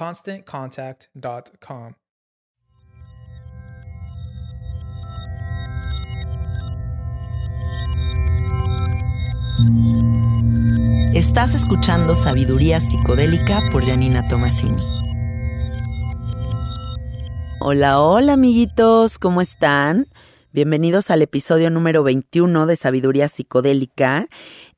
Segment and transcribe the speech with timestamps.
[0.00, 1.92] ConstantContact.com.
[11.14, 14.82] Estás escuchando Sabiduría Psicodélica por Janina Tomasini.
[17.60, 20.06] Hola, hola amiguitos, ¿cómo están?
[20.52, 24.28] Bienvenidos al episodio número 21 de Sabiduría Psicodélica.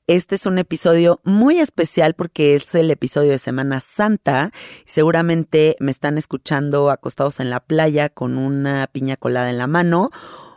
[0.08, 4.50] Este es un episodio muy especial porque es el episodio de Semana Santa.
[4.84, 10.10] Seguramente me están escuchando acostados en la playa con una piña colada en la mano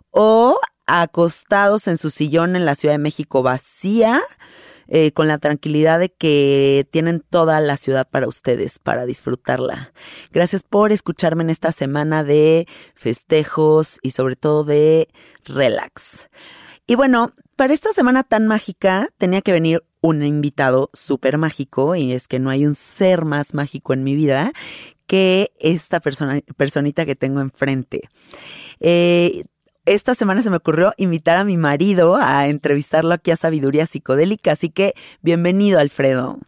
[0.10, 0.58] o
[0.88, 4.20] acostados en su sillón en la Ciudad de México vacía
[4.88, 9.94] eh, con la tranquilidad de que tienen toda la ciudad para ustedes, para disfrutarla.
[10.32, 15.08] Gracias por escucharme en esta semana de festejos y sobre todo de
[15.44, 16.30] relax.
[16.88, 22.14] Y bueno, para esta semana tan mágica tenía que venir un invitado súper mágico y
[22.14, 24.52] es que no hay un ser más mágico en mi vida
[25.08, 28.10] que esta persona, personita que tengo enfrente.
[28.80, 29.46] Eh,
[29.86, 34.52] esta semana se me ocurrió invitar a mi marido a entrevistarlo aquí a Sabiduría Psicodélica,
[34.52, 36.40] así que bienvenido, Alfredo.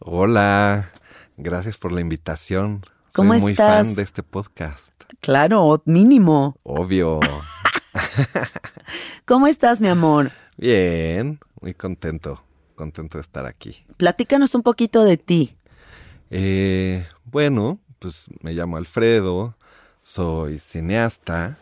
[0.00, 0.90] Hola,
[1.36, 2.84] gracias por la invitación.
[3.12, 3.86] ¿Cómo Soy muy estás?
[3.86, 4.92] fan de este podcast.
[5.20, 6.56] Claro, mínimo.
[6.64, 7.20] Obvio.
[9.24, 10.32] ¿Cómo estás, mi amor?
[10.56, 12.42] Bien, muy contento,
[12.74, 13.84] contento de estar aquí.
[13.96, 15.56] Platícanos un poquito de ti.
[16.30, 19.56] Eh, bueno, pues me llamo Alfredo,
[20.02, 21.58] soy cineasta,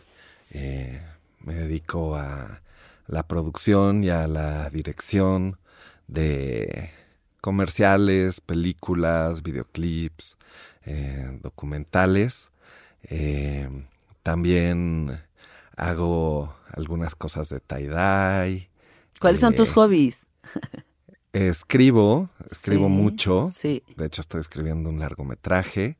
[0.51, 1.01] eh,
[1.39, 2.61] me dedico a
[3.07, 5.59] la producción y a la dirección
[6.07, 6.91] de
[7.41, 10.37] comerciales, películas, videoclips,
[10.85, 12.49] eh, documentales.
[14.23, 15.21] También
[15.77, 18.69] hago algunas cosas de tie-dye.
[19.19, 20.25] ¿Cuáles son tus Eh, hobbies?
[21.33, 23.47] Escribo, escribo Sí, mucho.
[23.53, 23.83] Sí.
[23.97, 25.97] De hecho, estoy escribiendo un largometraje.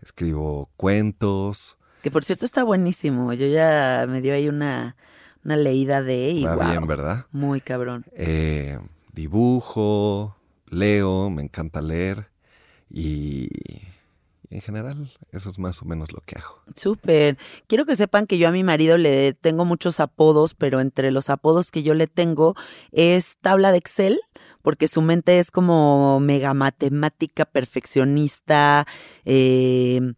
[0.00, 1.76] Escribo cuentos.
[2.02, 3.32] Que por cierto está buenísimo.
[3.34, 4.96] Yo ya me dio ahí una,
[5.44, 7.26] una leída de y Va bien, ¿verdad?
[7.30, 8.06] Muy cabrón.
[8.12, 8.78] Eh,
[9.12, 10.34] dibujo,
[10.66, 12.30] leo, me encanta leer.
[12.88, 13.48] Y
[14.50, 16.60] en general, eso es más o menos lo que hago.
[16.74, 17.38] Súper.
[17.68, 21.30] Quiero que sepan que yo a mi marido le tengo muchos apodos, pero entre los
[21.30, 22.56] apodos que yo le tengo
[22.90, 24.20] es tabla de Excel,
[24.62, 28.86] porque su mente es como mega matemática, perfeccionista,
[29.24, 30.14] eh,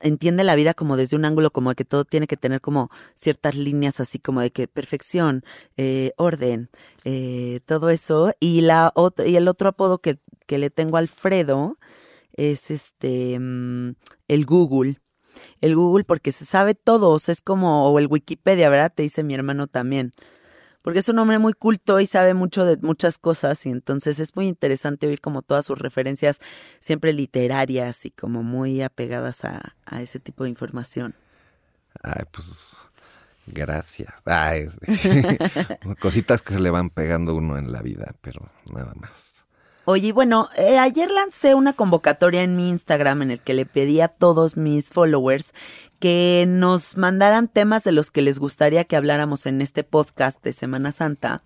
[0.00, 2.90] entiende la vida como desde un ángulo como de que todo tiene que tener como
[3.16, 5.42] ciertas líneas así como de que perfección,
[5.76, 6.70] eh, orden,
[7.04, 8.32] eh, todo eso.
[8.38, 11.76] Y la otra, y el otro apodo que, que le tengo a Alfredo
[12.36, 13.94] es este mm,
[14.28, 15.00] el Google.
[15.60, 18.92] El Google porque se sabe todo, o es como, o el Wikipedia, ¿verdad?
[18.94, 20.14] Te dice mi hermano también.
[20.82, 24.36] porque es un hombre muy culto y sabe mucho de muchas cosas y entonces es
[24.36, 26.38] muy interesante oír como todas sus referencias
[26.80, 31.14] siempre literarias y como muy apegadas a, a ese tipo de información.
[32.02, 32.78] Ay, pues
[33.46, 34.12] gracias.
[34.24, 34.68] Ay,
[36.00, 39.35] cositas que se le van pegando uno en la vida, pero nada más.
[39.88, 44.00] Oye, bueno, eh, ayer lancé una convocatoria en mi Instagram en el que le pedí
[44.00, 45.54] a todos mis followers
[46.00, 50.52] que nos mandaran temas de los que les gustaría que habláramos en este podcast de
[50.52, 51.44] Semana Santa.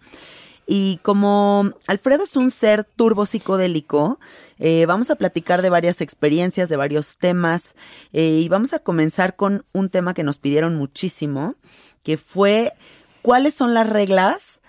[0.66, 4.18] Y como Alfredo es un ser turbo psicodélico,
[4.58, 7.74] eh, vamos a platicar de varias experiencias, de varios temas,
[8.14, 11.56] eh, y vamos a comenzar con un tema que nos pidieron muchísimo,
[12.02, 12.72] que fue
[13.20, 14.62] cuáles son las reglas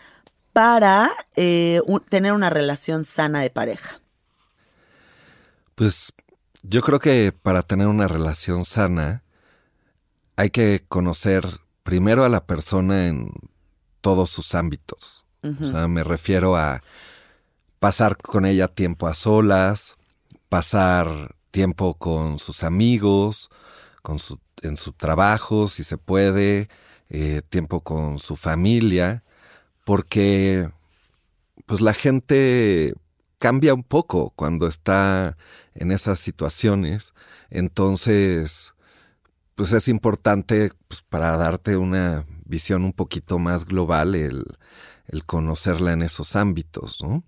[0.53, 3.99] para eh, un- tener una relación sana de pareja.
[5.75, 6.13] Pues
[6.63, 9.23] yo creo que para tener una relación sana
[10.35, 11.45] hay que conocer
[11.83, 13.31] primero a la persona en
[14.01, 15.25] todos sus ámbitos.
[15.43, 16.81] O sea, me refiero a
[17.79, 19.95] pasar con ella tiempo a solas,
[20.49, 23.49] pasar tiempo con sus amigos,
[24.03, 26.69] con su, en su trabajo, si se puede,
[27.09, 29.23] eh, tiempo con su familia,
[29.91, 30.69] porque
[31.65, 32.93] pues la gente
[33.39, 35.35] cambia un poco cuando está
[35.75, 37.13] en esas situaciones.
[37.49, 38.73] Entonces,
[39.53, 44.45] pues es importante pues, para darte una visión un poquito más global el,
[45.25, 47.25] conocerla en esos ámbitos, ¿no?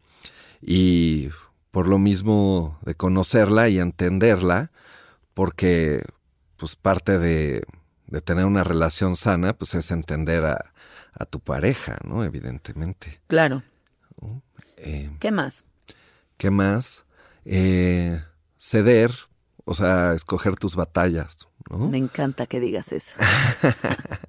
[0.61, 1.31] Y
[1.69, 4.71] por lo mismo de conocerla y entenderla,
[5.33, 6.01] porque
[6.55, 7.63] pues parte de,
[8.07, 10.72] de tener una relación sana, pues es entender a,
[11.13, 12.23] a tu pareja, ¿no?
[12.23, 13.21] Evidentemente.
[13.27, 13.63] Claro.
[14.77, 15.63] Eh, ¿Qué más?
[16.37, 17.03] ¿Qué más?
[17.45, 18.21] Eh,
[18.57, 19.11] ceder,
[19.65, 21.87] o sea, escoger tus batallas, ¿no?
[21.89, 23.13] Me encanta que digas eso.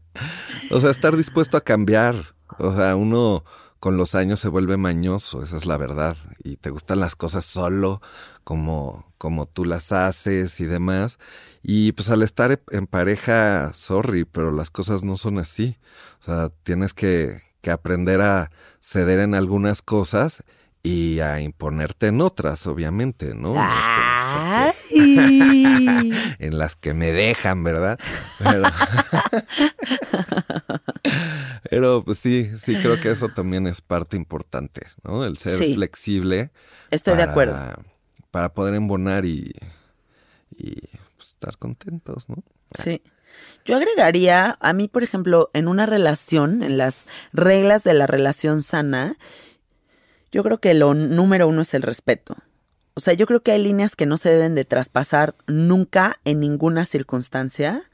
[0.70, 2.34] O sea, estar dispuesto a cambiar.
[2.58, 3.44] O sea, uno
[3.80, 6.16] con los años se vuelve mañoso, esa es la verdad.
[6.42, 8.00] Y te gustan las cosas solo
[8.44, 11.18] como, como tú las haces y demás.
[11.62, 15.78] Y pues al estar en pareja, sorry, pero las cosas no son así.
[16.20, 18.50] O sea, tienes que, que aprender a
[18.82, 20.42] ceder en algunas cosas
[20.82, 23.54] y a imponerte en otras, obviamente, ¿no?
[23.56, 24.74] ¡Ay!
[26.38, 27.98] en las que me dejan, ¿verdad?
[28.38, 28.64] Pero,
[31.70, 35.24] Pero, pues sí, sí creo que eso también es parte importante, ¿no?
[35.24, 35.74] El ser Sí.
[35.74, 36.50] flexible.
[36.90, 37.58] Estoy de acuerdo.
[38.34, 39.52] Para poder embonar y,
[40.50, 40.74] y
[41.16, 42.42] pues, estar contentos, ¿no?
[42.76, 43.00] Sí.
[43.64, 48.60] Yo agregaría, a mí, por ejemplo, en una relación, en las reglas de la relación
[48.62, 49.16] sana,
[50.32, 52.34] yo creo que lo número uno es el respeto.
[52.94, 56.40] O sea, yo creo que hay líneas que no se deben de traspasar nunca en
[56.40, 57.84] ninguna circunstancia.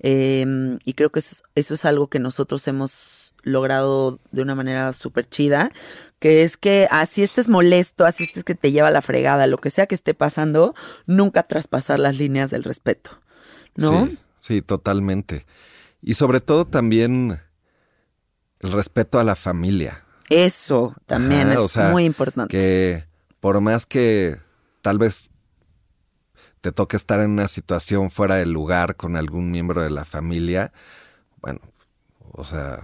[0.00, 4.92] Eh, y creo que eso, eso es algo que nosotros hemos logrado de una manera
[4.92, 5.70] súper chida,
[6.18, 9.70] que es que así estés molesto, así estés que te lleva la fregada, lo que
[9.70, 10.74] sea que esté pasando,
[11.06, 13.10] nunca traspasar las líneas del respeto.
[13.76, 14.06] ¿No?
[14.06, 15.46] Sí, sí, totalmente.
[16.02, 17.40] Y sobre todo también
[18.60, 20.04] el respeto a la familia.
[20.28, 22.50] Eso también Ajá, es o sea, muy importante.
[22.50, 23.04] Que
[23.38, 24.40] por más que
[24.82, 25.30] tal vez
[26.60, 30.72] te toque estar en una situación fuera del lugar con algún miembro de la familia,
[31.40, 31.60] bueno,
[32.32, 32.82] o sea,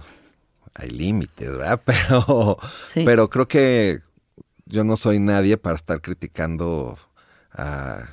[0.75, 1.81] hay límites, ¿verdad?
[1.85, 3.03] Pero, Sí.
[3.05, 3.99] pero creo que
[4.65, 6.97] yo no soy nadie para estar criticando
[7.51, 8.05] a,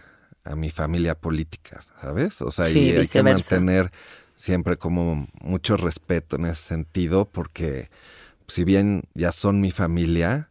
[0.44, 2.42] a mi familia política, ¿sabes?
[2.42, 3.92] O sea, Sí, y hay que mantener
[4.36, 7.90] siempre como mucho respeto en ese sentido, porque
[8.48, 10.50] si bien ya son mi familia,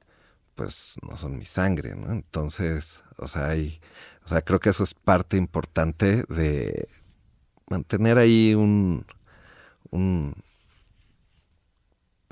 [0.55, 2.11] pues no son mi sangre, ¿no?
[2.11, 3.79] Entonces, o sea, hay,
[4.25, 6.87] o sea, creo que eso es parte importante de
[7.69, 9.05] mantener ahí un,
[9.91, 10.35] un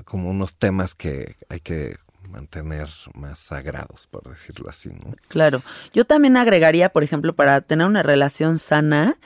[0.08, 1.96] como unos temas que hay que
[2.28, 5.14] mantener más sagrados, por decirlo así, ¿no?
[5.28, 5.62] Claro.
[5.92, 9.16] Yo también agregaría, por ejemplo, para tener una relación sana,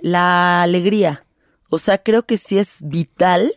[0.00, 1.24] la alegría.
[1.70, 3.52] O sea, creo que sí es vital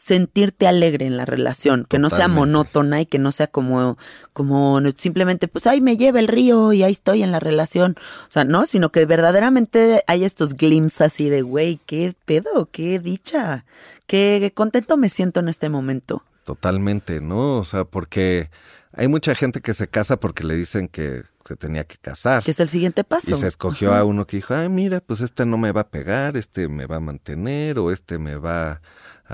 [0.00, 3.98] sentirte alegre en la relación, que no sea monótona y que no sea como,
[4.32, 7.96] como simplemente, pues, ay, me lleva el río y ahí estoy en la relación.
[8.26, 12.98] O sea, no, sino que verdaderamente hay estos glimpses así de, güey, qué pedo, qué
[12.98, 13.66] dicha,
[14.06, 16.24] qué contento me siento en este momento.
[16.44, 17.58] Totalmente, ¿no?
[17.58, 18.48] O sea, porque
[18.94, 22.42] hay mucha gente que se casa porque le dicen que se tenía que casar.
[22.42, 23.32] Que es el siguiente paso.
[23.32, 25.88] Y se escogió a uno que dijo, ay, mira, pues este no me va a
[25.88, 28.80] pegar, este me va a mantener o este me va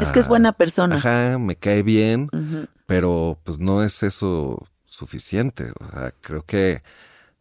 [0.01, 0.97] Es que es buena persona.
[0.97, 2.29] Ajá, me cae bien,
[2.87, 5.71] pero pues no es eso suficiente.
[5.81, 6.83] O sea, creo que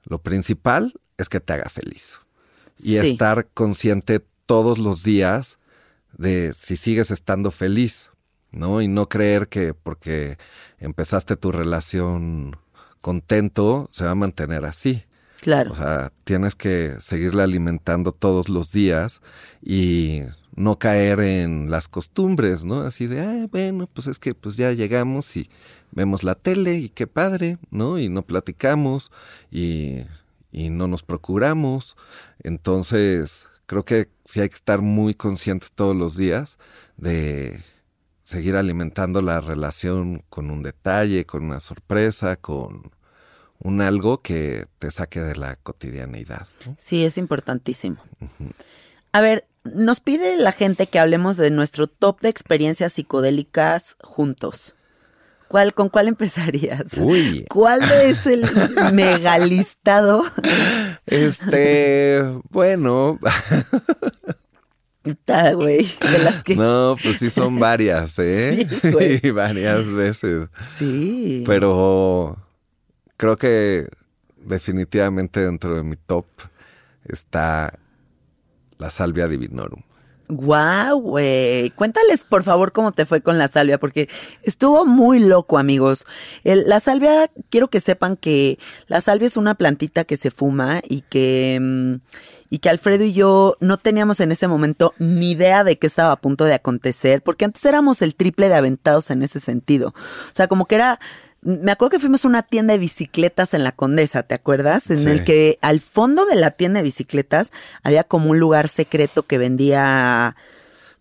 [0.03, 2.19] lo principal es que te haga feliz.
[2.77, 2.97] Y Sí.
[2.97, 5.57] estar consciente todos los días
[6.17, 8.11] de si sigues estando feliz,
[8.51, 8.81] ¿no?
[8.81, 10.37] Y no creer que porque
[10.79, 12.57] empezaste tu relación
[13.01, 15.03] contento se va a mantener así.
[15.41, 15.73] Claro.
[15.73, 19.21] O sea, tienes que seguirle alimentando todos los días
[19.61, 20.23] y
[20.55, 22.81] no caer en las costumbres, ¿no?
[22.81, 25.49] Así de, ah, bueno, pues es que pues ya llegamos y
[25.91, 27.99] vemos la tele y qué padre, ¿no?
[27.99, 29.11] Y no platicamos
[29.51, 30.03] y,
[30.51, 31.97] y no nos procuramos.
[32.43, 36.57] Entonces, creo que sí hay que estar muy conscientes todos los días
[36.97, 37.61] de
[38.23, 42.91] seguir alimentando la relación con un detalle, con una sorpresa, con
[43.59, 46.47] un algo que te saque de la cotidianeidad.
[46.65, 46.75] ¿no?
[46.79, 47.97] Sí, es importantísimo.
[49.11, 54.75] A ver, nos pide la gente que hablemos de nuestro top de experiencias psicodélicas juntos.
[55.47, 56.97] ¿Cuál, ¿Con cuál empezarías?
[56.97, 57.45] Uy.
[57.49, 58.45] ¿Cuál es el
[58.93, 60.23] megalistado?
[61.05, 63.19] Este, bueno,
[65.55, 66.55] güey, de las que...
[66.55, 68.67] no, pues sí son varias, ¿eh?
[68.81, 69.19] Sí, güey.
[69.21, 70.47] Y varias veces.
[70.59, 71.43] Sí.
[71.45, 72.37] Pero
[73.17, 73.87] creo que
[74.37, 76.25] definitivamente dentro de mi top
[77.05, 77.77] está
[78.77, 79.81] la salvia divinorum.
[80.27, 81.69] Guau, güey.
[81.71, 84.09] Cuéntales, por favor, cómo te fue con la salvia, porque
[84.41, 86.05] estuvo muy loco, amigos.
[86.43, 91.01] La salvia, quiero que sepan que la salvia es una plantita que se fuma y
[91.01, 91.95] que, mm,
[92.49, 96.13] y que Alfredo y yo no teníamos en ese momento ni idea de qué estaba
[96.13, 99.89] a punto de acontecer, porque antes éramos el triple de aventados en ese sentido.
[99.89, 100.99] O sea, como que era.
[101.45, 104.89] Me acuerdo que fuimos a una tienda de bicicletas en la Condesa, ¿te acuerdas?
[104.89, 105.07] En Sí.
[105.09, 107.51] el que al fondo de la tienda de bicicletas
[107.83, 110.35] había como un lugar secreto que vendía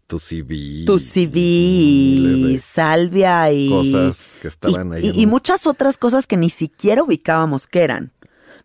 [0.07, 0.85] Tu CV.
[0.85, 5.07] tu CV y salvia y cosas que estaban y, ahí.
[5.07, 8.13] y- en y un- muchas otras cosas que ni siquiera ubicábamos que eran.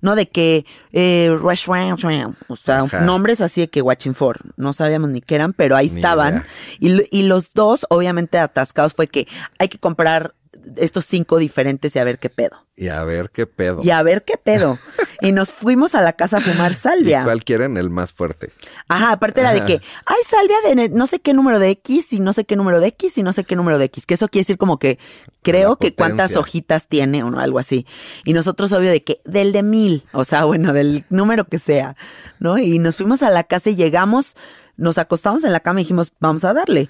[0.02, 3.02] No de que eh, o sea, Ajá.
[3.02, 6.46] nombres así de que watching for, no sabíamos ni qué eran, pero ahí Ni estaban.
[6.80, 9.28] y los dos, obviamente atascados, fue que
[9.60, 10.36] hay que comprar
[10.78, 12.66] estos cinco diferentes y a ver qué pedo.
[12.76, 13.82] Y a ver qué pedo.
[13.84, 14.80] Y a ver qué pedo.
[15.22, 17.24] y nos fuimos a la casa a fumar ¿Y salvia.
[17.24, 17.78] cuál quieren?
[17.78, 18.52] El más fuerte.
[18.88, 22.20] Ajá, aparte era de que hay salvia de no sé qué número de X y
[22.20, 24.06] no sé qué número de X y no sé qué número de X.
[24.06, 24.98] Que eso quiere decir como que
[25.42, 27.86] creo que cuántas hojitas tiene o no, algo así.
[28.24, 31.96] Y nosotros, obvio, de que del de mil, o sea, bueno, del número que sea,
[32.40, 32.58] ¿no?
[32.58, 34.36] Y nos fuimos a la casa y llegamos,
[34.78, 36.90] nos acostamos en la cama y dijimos, vamos a darle.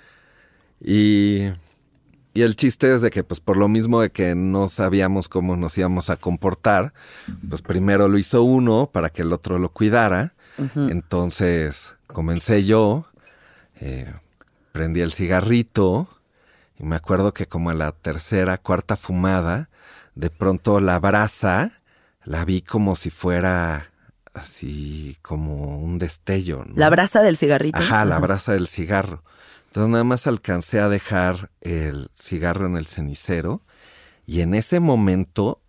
[0.82, 1.50] Y,
[2.40, 5.58] y el chiste es de que, pues por lo mismo de que no sabíamos cómo
[5.58, 6.94] nos íbamos a comportar,
[7.50, 10.36] pues primero lo hizo uno para que el otro lo cuidara.
[10.58, 13.08] Entonces comencé yo,
[13.82, 14.14] eh,
[14.72, 16.08] prendí el cigarrito
[16.78, 19.70] y me acuerdo que como a la tercera, cuarta fumada,
[20.16, 21.82] de pronto la brasa
[22.24, 23.92] la vi como si fuera
[24.34, 26.64] así como un destello.
[26.66, 26.74] ¿no?
[26.78, 27.80] La brasa del cigarrito.
[27.80, 29.26] Ajá, la brasa del cigarro.
[29.70, 33.62] Entonces nada más alcancé a dejar el cigarro en el cenicero
[34.26, 35.62] y en ese momento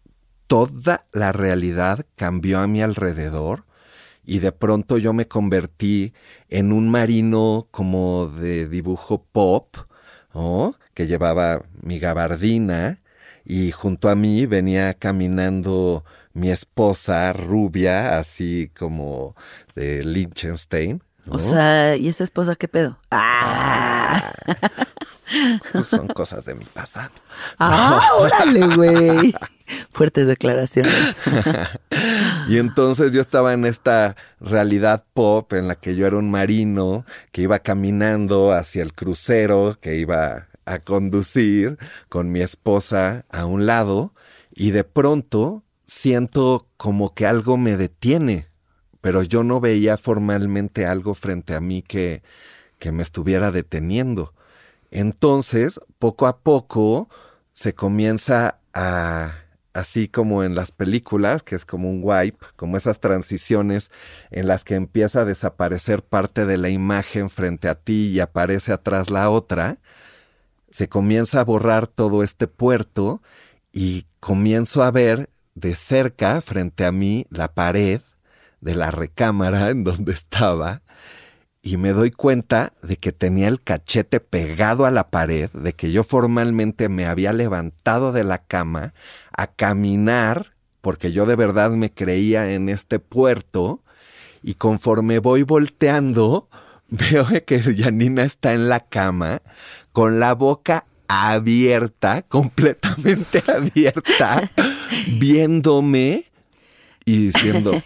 [0.47, 3.67] toda la realidad cambió a mi alrededor
[4.25, 6.15] y de pronto yo me convertí
[6.49, 9.77] en un marino como de dibujo pop,
[10.33, 10.77] ¿no?
[10.95, 13.03] que llevaba mi gabardina
[13.45, 19.37] y junto a mí venía caminando mi esposa rubia, así como
[19.75, 21.03] de Liechtenstein.
[21.27, 21.35] ¿No?
[21.35, 22.99] O sea, ¿y esa esposa qué pedo?
[23.11, 24.33] ¡Ah!
[25.73, 27.11] Pues son cosas de mi pasado.
[27.59, 29.35] ¡Ah, órale, güey!
[29.93, 31.21] Fuertes declaraciones.
[32.49, 37.05] Y entonces yo estaba en esta realidad pop en la que yo era un marino
[37.31, 43.67] que iba caminando hacia el crucero que iba a conducir con mi esposa a un
[43.67, 44.15] lado
[44.53, 48.49] y de pronto siento como que algo me detiene,
[49.01, 52.23] pero yo no veía formalmente algo frente a mí que,
[52.79, 54.35] que me estuviera deteniendo.
[54.91, 57.09] Entonces, poco a poco,
[57.53, 59.33] se comienza a,
[59.73, 63.91] así como en las películas, que es como un wipe, como esas transiciones
[64.31, 68.73] en las que empieza a desaparecer parte de la imagen frente a ti y aparece
[68.73, 69.79] atrás la otra,
[70.71, 73.23] se comienza a borrar todo este puerto
[73.73, 78.01] y comienzo a ver de cerca frente a mí la pared
[78.61, 80.83] de la recámara en donde estaba
[81.63, 85.93] y me doy cuenta de que tenía el cachete pegado a la pared, de que
[85.93, 88.95] yo formalmente me había levantado de la cama
[89.37, 93.83] a caminar, porque yo de verdad me creía en este puerto,
[94.43, 96.49] y conforme voy volteando,
[96.89, 99.43] veo que Janina está en la cama
[99.93, 104.51] con la boca abierta, completamente abierta,
[105.19, 106.25] viéndome
[107.05, 107.83] y diciendo,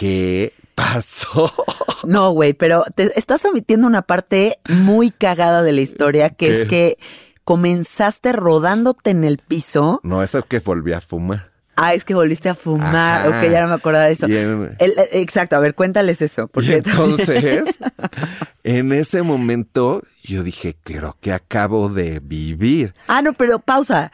[0.00, 1.52] ¿qué pasó?
[2.02, 6.50] No, güey, pero te estás omitiendo una parte muy cagada de la historia, que ¿Qué?
[6.62, 6.98] es que
[7.44, 10.00] comenzaste rodándote en el piso.
[10.02, 11.50] No, eso que volví a fumar.
[11.76, 13.26] Ah, es que volviste a fumar.
[13.26, 13.28] Ajá.
[13.44, 14.24] Ok, ya no me acordaba de eso.
[14.26, 16.50] En- El- eh, exacto, a ver, cuéntales eso.
[16.62, 17.78] Y entonces,
[18.64, 22.94] en ese momento, yo dije, creo que acabo de vivir.
[23.08, 24.10] Ah, no, pero pausa.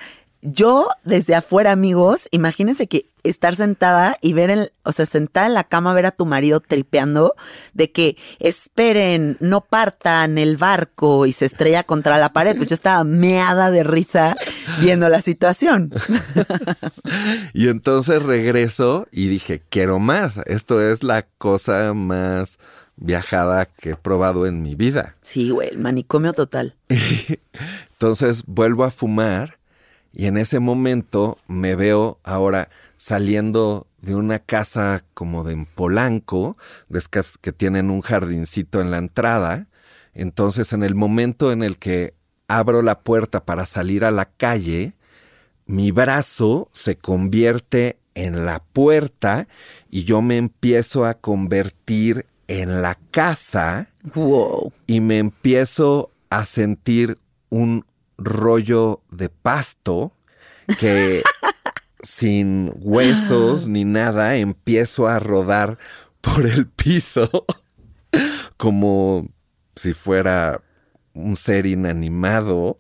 [0.49, 5.55] Yo, desde afuera, amigos, imagínense que estar sentada y ver, en, o sea, sentada en
[5.55, 7.35] la cama, ver a tu marido tripeando,
[7.75, 12.57] de que esperen, no partan el barco y se estrella contra la pared.
[12.57, 14.37] Pues yo estaba meada de risa
[14.81, 15.91] viendo la situación.
[17.53, 20.39] Y entonces regreso y dije, quiero más.
[20.47, 22.59] Esto es la cosa más
[22.97, 25.17] viajada que he probado en mi vida.
[25.23, 26.77] Sí, güey, el manicomio total.
[27.93, 29.56] Entonces vuelvo a fumar
[30.19, 36.57] y en ese momento me veo ahora saliendo de una casa como de en Polanco,
[36.89, 39.67] de esas que tienen un jardincito en la entrada.
[40.15, 42.15] Entonces en el momento en el que
[42.49, 44.95] abro la puerta para salir a la calle,
[45.67, 49.49] mi brazo se convierte en la puerta
[49.91, 54.73] y yo me empiezo a convertir en la casa Wow.
[54.87, 57.19] y me empiezo a sentir
[57.51, 57.85] un
[58.19, 60.13] rollo de pasto
[60.79, 61.23] que
[62.03, 65.79] sin huesos ni nada empiezo a rodar
[66.21, 67.47] por el piso
[68.57, 69.29] como
[69.75, 70.63] si fuera
[71.15, 72.79] un ser inanimado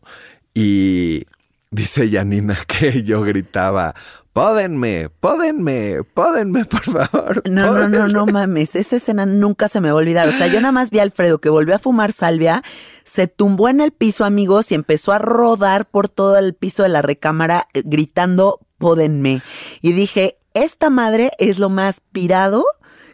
[0.54, 1.24] y
[1.70, 3.94] dice Janina que yo gritaba
[4.36, 7.42] Pódenme, pódenme, pódenme, por favor.
[7.48, 8.12] No, no, no, pódenme".
[8.12, 8.76] no mames.
[8.76, 10.28] Esa escena nunca se me va a olvidar.
[10.28, 12.62] O sea, yo nada más vi a Alfredo que volvió a fumar salvia,
[13.02, 16.90] se tumbó en el piso, amigos, y empezó a rodar por todo el piso de
[16.90, 19.40] la recámara eh, gritando, pódenme.
[19.80, 22.66] Y dije, esta madre es lo más pirado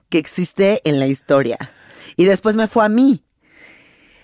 [0.08, 1.70] que existe en la historia.
[2.16, 3.22] Y después me fue a mí.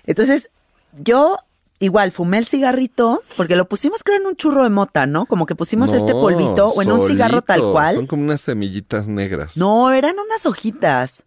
[0.03, 0.51] Entonces,
[0.95, 1.39] yo
[1.79, 5.27] igual fumé el cigarrito, porque lo pusimos creo en un churro de mota, ¿no?
[5.27, 7.97] Como que pusimos este polvito o en un cigarro tal cual.
[7.97, 9.57] Son como unas semillitas negras.
[9.57, 11.25] No, eran unas hojitas.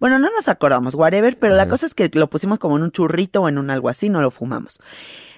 [0.00, 2.90] Bueno, no nos acordamos, whatever, pero la cosa es que lo pusimos como en un
[2.90, 4.80] churrito o en un algo así, no lo fumamos.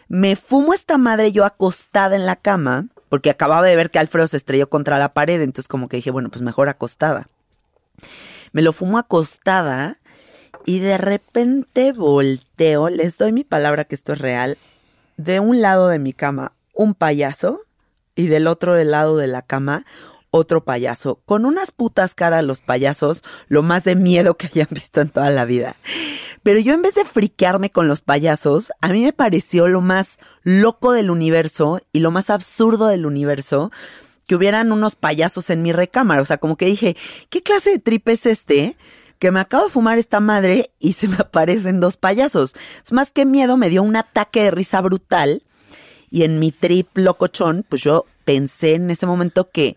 [0.08, 4.26] Me fumo esta madre yo acostada en la cama, porque acababa de ver que Alfredo
[4.26, 7.28] se estrelló contra la pared, entonces como que dije, bueno, pues mejor acostada.
[8.52, 9.98] Me lo fumo acostada
[10.66, 14.58] y de repente volteo, les doy mi palabra que esto es real,
[15.16, 17.62] de un lado de mi cama un payaso
[18.14, 19.86] y del otro lado de la cama
[20.30, 25.00] otro payaso, con unas putas caras los payasos, lo más de miedo que hayan visto
[25.00, 25.76] en toda la vida.
[26.42, 30.18] Pero yo en vez de friquearme con los payasos, a mí me pareció lo más
[30.42, 33.70] loco del universo y lo más absurdo del universo
[34.26, 36.20] que hubieran unos payasos en mi recámara.
[36.20, 36.96] O sea, como que dije,
[37.30, 38.76] ¿qué clase de trip es este?
[39.18, 42.54] Que me acabo de fumar esta madre y se me aparecen dos payasos.
[42.84, 45.42] Es más que miedo, me dio un ataque de risa brutal.
[46.10, 49.76] Y en mi trip locochón, pues yo pensé en ese momento que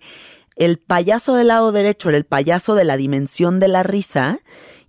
[0.56, 4.39] el payaso del lado derecho era el payaso de la dimensión de la risa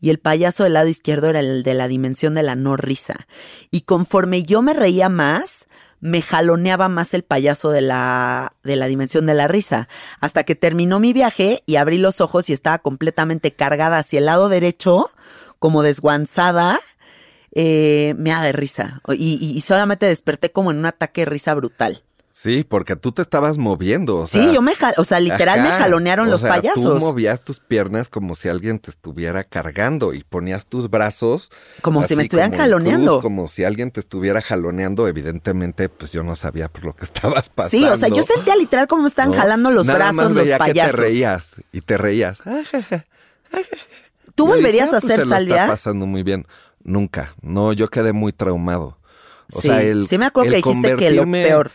[0.00, 3.28] y el payaso del lado izquierdo era el de la dimensión de la no risa.
[3.70, 5.68] Y conforme yo me reía más,
[6.00, 9.88] me jaloneaba más el payaso de la, de la dimensión de la risa.
[10.20, 14.26] Hasta que terminó mi viaje y abrí los ojos y estaba completamente cargada hacia el
[14.26, 15.10] lado derecho,
[15.58, 16.80] como desguanzada,
[17.54, 19.02] eh, mea de risa.
[19.08, 22.02] Y, y- y solamente desperté como en un ataque de risa brutal.
[22.32, 24.18] Sí, porque tú te estabas moviendo.
[24.18, 27.00] O sí, yo me, o sea, literal me jalonearon o los sea, Tú payasos.
[27.00, 31.50] movías tus piernas como si alguien te estuviera cargando y ponías tus brazos
[31.82, 33.20] Como si me estuvieran como en cruz, jaloneando.
[33.20, 35.08] como si alguien te estuviera jaloneando.
[35.08, 37.86] Evidentemente, pues yo no sabía por lo que estabas pasando.
[37.86, 39.36] Sí, o sea, yo sentía literal como me estaban ¿no?
[39.36, 40.92] jalando los Nada brazos más los veía payasos.
[40.92, 42.42] que te reías y te reías.
[44.34, 45.54] ¿Tú volverías dije, a "Ah, pues hacer se lo salvia?
[45.56, 46.46] Está pasando muy bien.
[46.82, 47.34] Nunca.
[47.42, 48.98] No, yo quedé muy traumado.
[49.52, 51.72] O Sí, sea, el, sí me acuerdo el que dijiste que lo peor.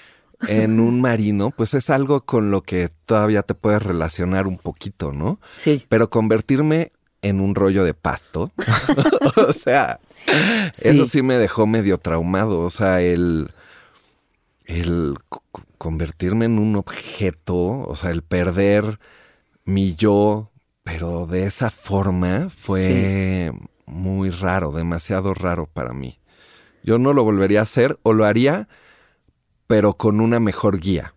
[0.49, 5.11] En un marino, pues es algo con lo que todavía te puedes relacionar un poquito,
[5.11, 5.39] ¿no?
[5.55, 5.85] Sí.
[5.89, 8.51] Pero convertirme en un rollo de pasto,
[9.47, 9.99] o sea,
[10.73, 10.89] Sí.
[10.89, 12.61] eso sí me dejó medio traumado.
[12.61, 13.49] O sea, el,
[14.65, 18.99] el co- co- convertirme en un objeto, o sea, el perder
[19.65, 20.51] mi yo,
[20.83, 23.51] pero de esa forma fue
[23.85, 26.19] muy raro, demasiado raro para mí.
[26.83, 28.67] Yo no lo volvería a hacer o lo haría,
[29.67, 31.13] pero con una mejor guía.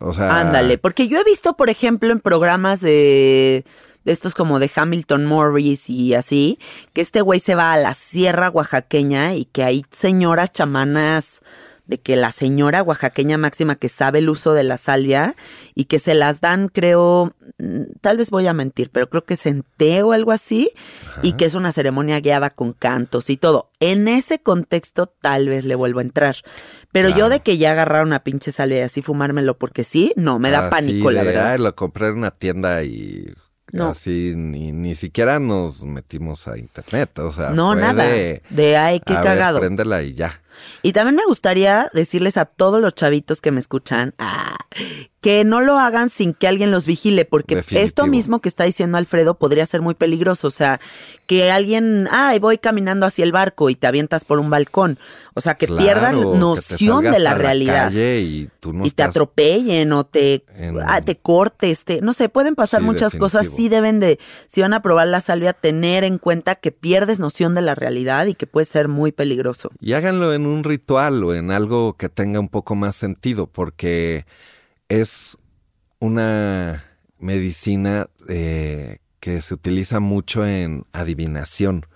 [0.00, 3.64] O sea, Ándale, porque yo he visto, por ejemplo, en programas de,
[4.04, 6.58] de estos como de Hamilton Morris y así,
[6.92, 11.42] que este güey se va a la sierra oaxaqueña y que hay señoras chamanas
[11.86, 15.34] de que la señora oaxaqueña máxima que sabe el uso de la salvia
[15.74, 19.34] y que se las dan, creo, mm, tal vez voy a mentir, pero creo que
[19.34, 20.70] es en té o algo así,
[21.22, 23.70] y que es una ceremonia guiada con cantos y todo.
[23.80, 26.36] En ese contexto tal vez le vuelvo a entrar.
[26.90, 30.38] Pero yo de que ya agarrar una pinche salvia y así fumármelo porque sí, no,
[30.38, 31.52] me da pánico, la verdad.
[31.52, 33.34] "Ay, lo compré en una tienda y
[33.72, 33.88] No.
[33.88, 37.18] así ni, ni siquiera nos metimos a internet.
[37.18, 38.04] O sea, no, fue nada.
[38.04, 39.58] De, De, ay, qué a ver, cagado.
[39.60, 40.40] préndela y ya.
[40.82, 44.56] Y también me gustaría decirles a todos los chavitos que me escuchan ah,
[45.20, 47.86] que no lo hagan sin que alguien los vigile, porque Definitivo.
[47.86, 50.48] esto mismo que está diciendo Alfredo podría ser muy peligroso.
[50.48, 50.80] O sea,
[51.26, 54.98] que alguien, ay, voy caminando hacia el barco y te avientas por un balcón.
[55.32, 57.90] O sea, que Claro, pierdan que noción de la a realidad.
[57.92, 62.54] y no y te atropellen o te, en- ah, te cortes, te, no sé, pueden
[62.54, 63.48] pasar Sí, muchas cosas.
[63.48, 67.54] Sí deben de, si van a probar la salvia, tener en cuenta que pierdes noción
[67.54, 69.70] de la realidad y que puede ser muy peligroso.
[69.80, 74.26] Y háganlo en un ritual o en algo que tenga un poco más sentido, porque
[74.88, 75.36] es
[75.98, 76.84] una
[77.18, 81.86] medicina eh, que se utiliza mucho en adivinación.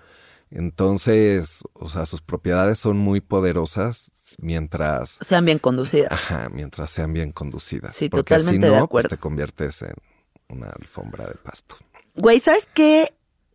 [0.50, 6.10] Entonces, o sea, sus propiedades son muy poderosas mientras, Sean bien conducidas.
[6.10, 7.94] ajá, mientras sean bien conducidas.
[7.94, 9.08] Sí, porque totalmente si de no, acuerdo.
[9.08, 9.94] pues te conviertes en
[10.48, 11.76] una alfombra de pasto.
[12.14, 13.12] Güey, ¿sabes qué?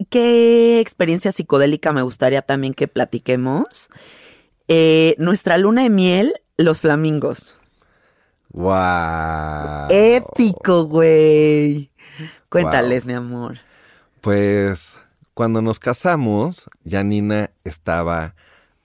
[0.09, 3.89] ¿Qué experiencia psicodélica me gustaría también que platiquemos?
[4.67, 7.55] Eh, nuestra luna de miel, los flamingos.
[8.49, 9.87] ¡Wow!
[9.89, 11.91] Épico, güey.
[12.49, 13.07] Cuéntales, Wow.
[13.07, 13.57] mi amor.
[14.21, 14.95] Pues
[15.33, 18.35] cuando nos casamos, Janina estaba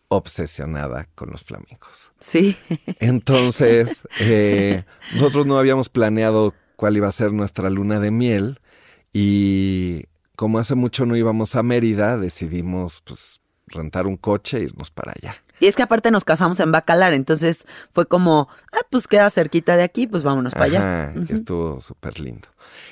[0.09, 2.11] obsesionada con los flamingos.
[2.19, 2.57] Sí.
[2.99, 8.61] Entonces, eh, nosotros no habíamos planeado cuál iba a ser nuestra luna de miel
[9.13, 14.91] y como hace mucho no íbamos a Mérida, decidimos pues rentar un coche e irnos
[14.91, 15.35] para allá.
[15.61, 19.77] Y es que aparte nos casamos en Bacalar, entonces fue como, ah, pues queda cerquita
[19.77, 21.15] de aquí, pues vámonos para allá.
[21.29, 22.49] Estuvo súper lindo.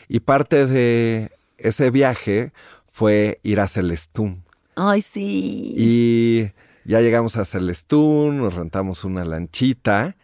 [0.09, 2.53] Y parte de ese viaje
[2.93, 4.45] fue ir a Celestún.
[4.75, 5.75] Ay, sí.
[5.77, 6.51] Y
[6.85, 10.17] ya llegamos a Celestún, nos rentamos una lanchita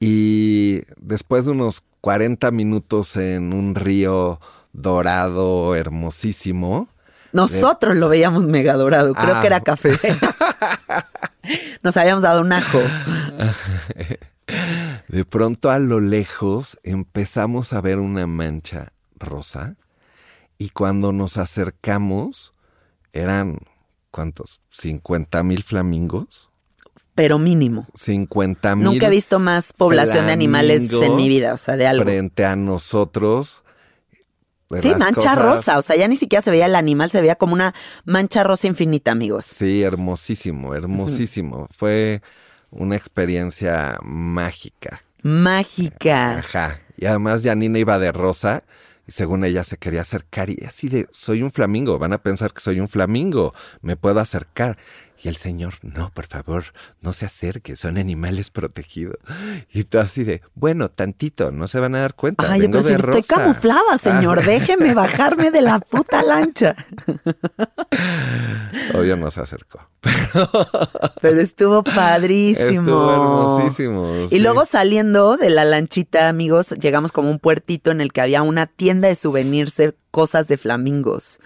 [0.00, 4.40] y después de unos 40 minutos en un río
[4.72, 6.88] dorado hermosísimo,
[7.32, 9.40] Nosotros lo veíamos mega dorado, creo Ah.
[9.40, 9.90] que era café.
[11.82, 12.78] Nos habíamos dado un ajo.
[15.08, 19.76] de pronto a lo lejos empezamos a ver una mancha rosa
[20.58, 22.54] y cuando nos acercamos
[23.12, 23.58] eran,
[24.10, 24.60] ¿cuántos?
[24.70, 26.50] 50 mil flamingos.
[27.14, 27.86] Pero mínimo.
[27.94, 28.84] 50 mil.
[28.84, 32.04] Nunca he visto más población de animales en mi vida, o sea, de algo.
[32.04, 33.62] frente a nosotros.
[34.72, 37.36] Sí, mancha cosas- rosa, o sea, ya ni siquiera se veía el animal, se veía
[37.36, 37.74] como una
[38.04, 39.44] mancha rosa infinita, amigos.
[39.46, 41.68] Sí, hermosísimo, hermosísimo.
[41.76, 42.22] Fue
[42.70, 45.02] una experiencia mágica.
[45.22, 46.38] Mágica.
[46.38, 46.80] Ajá.
[46.96, 48.64] Y además Janina iba de rosa
[49.06, 52.52] y según ella se quería acercar y así de, soy un flamingo, van a pensar
[52.52, 54.78] que soy un flamingo, me puedo acercar.
[55.24, 56.64] Y el señor, no, por favor,
[57.00, 59.16] no se acerque, son animales protegidos.
[59.72, 62.44] Y tú así de, bueno, tantito, no se van a dar cuenta.
[62.52, 63.34] Ay, yo vengo pensé, de estoy rosa".
[63.36, 64.40] camuflada, señor.
[64.40, 64.46] Ah.
[64.46, 66.76] Déjeme bajarme de la puta lancha.
[68.94, 69.88] Obvio no se acercó.
[71.22, 72.82] Pero estuvo padrísimo.
[72.82, 74.26] Estuvo hermosísimo.
[74.26, 74.40] Y sí.
[74.40, 78.66] luego saliendo de la lanchita, amigos, llegamos como un puertito en el que había una
[78.66, 81.38] tienda de souvenirs de cosas de flamingos.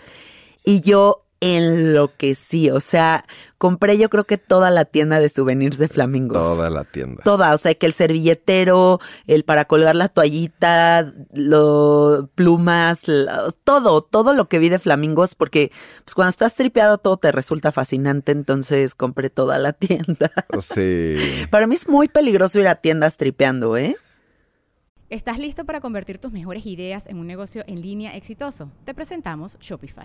[0.65, 3.25] Y yo enloquecí, o sea,
[3.59, 6.43] compré yo creo que toda la tienda de souvenirs de flamingos.
[6.43, 7.23] Toda la tienda.
[7.23, 13.05] Toda, o sea, que el servilletero, el para colgar la toallita, los plumas,
[13.65, 15.71] todo, todo lo que vi de flamingos, porque
[16.05, 20.33] pues cuando estás tripeado todo te resulta fascinante, entonces compré toda la tienda.
[20.61, 21.17] Sí.
[21.51, 23.97] Para mí es muy peligroso ir a tiendas tripeando, ¿eh?
[25.09, 28.71] ¿Estás listo para convertir tus mejores ideas en un negocio en línea exitoso?
[28.85, 30.05] Te presentamos Shopify.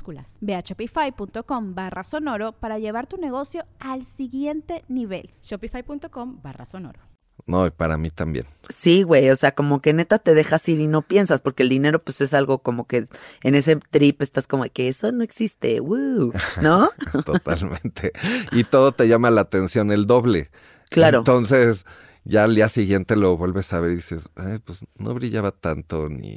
[0.00, 0.38] Minúsculas.
[0.40, 5.30] Ve a shopify.com barra sonoro para llevar tu negocio al siguiente nivel.
[5.42, 7.00] Shopify.com barra sonoro.
[7.46, 8.44] No, y para mí también.
[8.68, 11.70] Sí, güey, o sea, como que neta te dejas ir y no piensas, porque el
[11.70, 13.06] dinero pues es algo como que
[13.42, 16.32] en ese trip estás como que eso no existe, woo,
[16.62, 16.90] ¿no?
[17.24, 18.12] Totalmente.
[18.52, 20.50] y todo te llama la atención el doble.
[20.90, 21.18] Claro.
[21.18, 21.86] Entonces,
[22.24, 26.10] ya al día siguiente lo vuelves a ver y dices, Ay, pues no brillaba tanto
[26.10, 26.36] ni,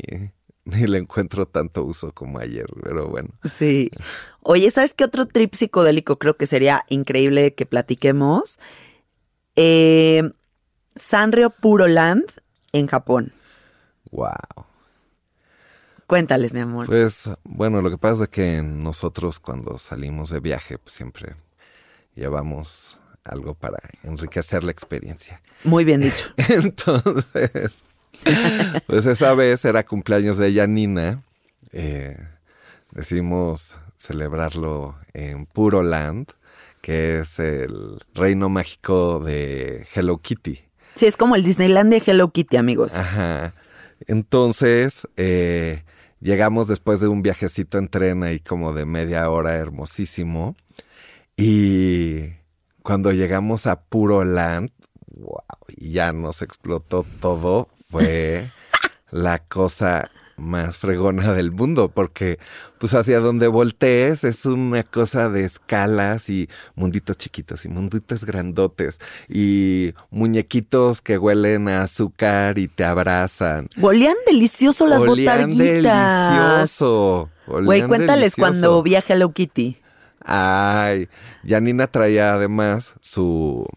[0.65, 3.30] ni le encuentro tanto uso como ayer, pero bueno.
[3.43, 3.91] Sí.
[4.41, 8.60] Oye, ¿sabes qué otro trip psicodélico creo que sería increíble que platiquemos?
[9.56, 10.32] Eh,
[10.95, 12.26] Sanrio Puro Land
[12.71, 13.34] en Japón.
[14.12, 14.65] Wow.
[16.08, 16.86] Cuéntales, mi amor.
[16.86, 21.36] Pues bueno, lo que pasa es que nosotros cuando salimos de viaje pues, siempre
[22.15, 25.41] llevamos algo para enriquecer la experiencia.
[25.63, 26.32] Muy bien dicho.
[26.49, 27.86] Entonces,
[28.88, 31.23] pues esa vez era cumpleaños de Yanina.
[31.71, 32.17] Eh,
[32.91, 36.28] decidimos celebrarlo en Puro Land,
[36.82, 40.60] que es el reino mágico de Hello Kitty.
[40.95, 42.95] Sí, es como el Disneyland de Hello Kitty, amigos.
[42.95, 43.54] Ajá.
[44.08, 45.84] Entonces, eh,
[46.19, 50.56] llegamos después de un viajecito en tren ahí como de media hora hermosísimo.
[51.36, 52.34] Y
[52.84, 54.71] cuando llegamos a Puro Land,
[55.15, 58.49] wow, y ya nos explotó todo, fue
[59.12, 62.39] la cosa más fregona del mundo, porque
[62.79, 68.99] pues hacia donde voltees es una cosa de escalas y munditos chiquitos y munditos grandotes
[69.29, 73.69] y muñequitos que huelen a azúcar y te abrazan.
[73.79, 76.32] Olían delicioso las Olían botarguitas.
[76.65, 77.29] delicioso.
[77.45, 78.41] Güey, cuéntales delicioso.
[78.41, 79.77] cuando vi a Hello Kitty.
[80.25, 81.10] Ay,
[81.47, 83.67] Janina traía además su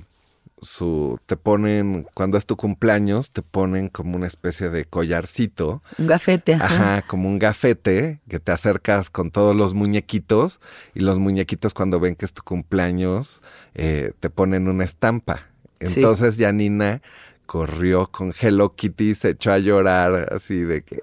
[0.61, 6.07] su te ponen cuando es tu cumpleaños te ponen como una especie de collarcito, Un
[6.07, 6.64] gafete, ajá.
[6.64, 10.61] ajá, como un gafete que te acercas con todos los muñequitos
[10.95, 13.42] y los muñequitos cuando ven que es tu cumpleaños
[13.75, 15.47] eh, te ponen una estampa.
[15.81, 15.95] Sí.
[15.97, 17.03] Entonces Janina
[17.46, 21.02] corrió con Hello Kitty y se echó a llorar así de que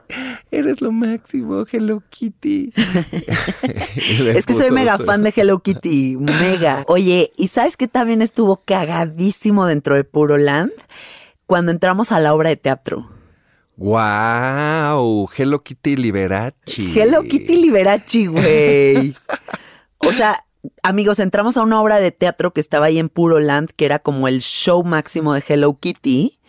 [0.52, 2.72] eres lo máximo, Hello Kitty.
[4.36, 6.84] Es que soy mega su- fan de Hello Kitty, mega.
[6.88, 10.72] Oye, ¿y sabes qué también estuvo cagadísimo dentro de Puro Land?
[11.46, 13.10] Cuando entramos a la obra de teatro.
[13.78, 15.28] ¡Wow!
[15.36, 16.56] Hello Kitty Liberace.
[16.96, 19.16] Hello Kitty Liberace, güey.
[20.06, 20.44] O sea,
[20.82, 24.00] amigos, entramos a una obra de teatro que estaba ahí en Puro Land, que era
[24.00, 26.40] como el show máximo de Hello Kitty.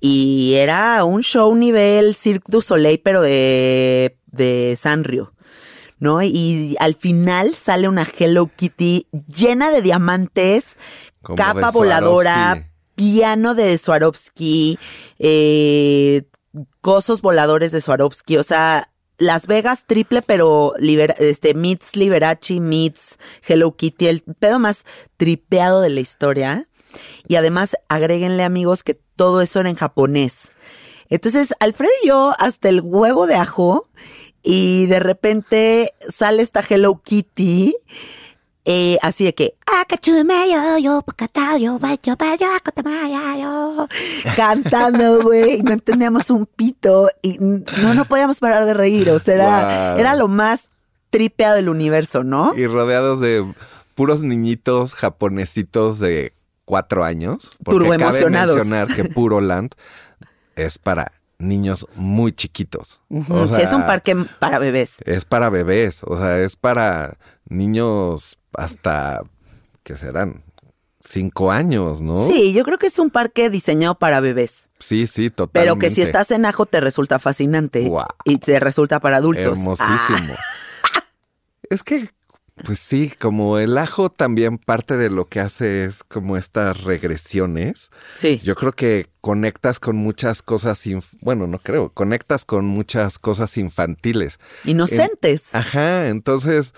[0.00, 5.32] Y era un show nivel Cirque du Soleil, pero de, de Sanrio.
[5.98, 6.20] ¿No?
[6.20, 10.76] Y al final sale una Hello Kitty llena de diamantes,
[11.22, 14.80] Como capa de voladora, piano de Swarovski,
[15.20, 16.24] eh,
[16.80, 18.91] cosos voladores de Swarovski, o sea,
[19.22, 24.84] Las Vegas triple, pero este meets Liberace, meets Hello Kitty, el pedo más
[25.16, 26.66] tripeado de la historia.
[27.28, 30.50] Y además, agréguenle amigos que todo eso era en japonés.
[31.08, 33.86] Entonces, Alfredo y yo, hasta el huevo de ajo,
[34.42, 37.76] y de repente sale esta Hello Kitty.
[38.64, 43.88] Eh, así de que "Akachumeyo, yo, pakatayo, bayo, bayo, akotamaya,
[44.36, 49.34] cantando, güey, no entendíamos un pito y no, no podíamos parar de reír, o sea,
[49.34, 50.00] era, Wow.
[50.00, 50.70] era lo más
[51.10, 52.52] tripeado del universo, ¿no?
[52.56, 53.44] Y rodeados de
[53.94, 56.32] puros niñitos japonesitos de
[56.64, 57.50] cuatro años.
[57.62, 59.72] Porque cabe mencionar que Puro Land
[60.56, 63.00] es para niños muy chiquitos.
[63.10, 64.96] O sí, es un parque para bebés.
[65.04, 69.22] Es para bebés, o sea, es para niños hasta,
[69.82, 70.42] ¿qué serán?
[71.00, 72.26] Cinco años, ¿no?
[72.28, 75.60] Sí, yo creo que es un parque diseñado para bebés, sí, sí, totalmente.
[75.60, 77.90] pero que si estás en ajo te resulta fascinante
[78.24, 79.58] y te resulta para adultos.
[79.58, 80.34] Hermosísimo.
[81.68, 82.10] Es que,
[82.64, 87.90] pues sí, como el ajo también parte de lo que hace es como estas regresiones.
[87.92, 88.40] Ah, sí.
[88.44, 90.84] Yo creo que conectas con muchas cosas,
[91.20, 94.38] bueno, no creo, conectas con muchas cosas infantiles.
[94.64, 95.54] Inocentes.
[95.54, 96.74] Ajá, entonces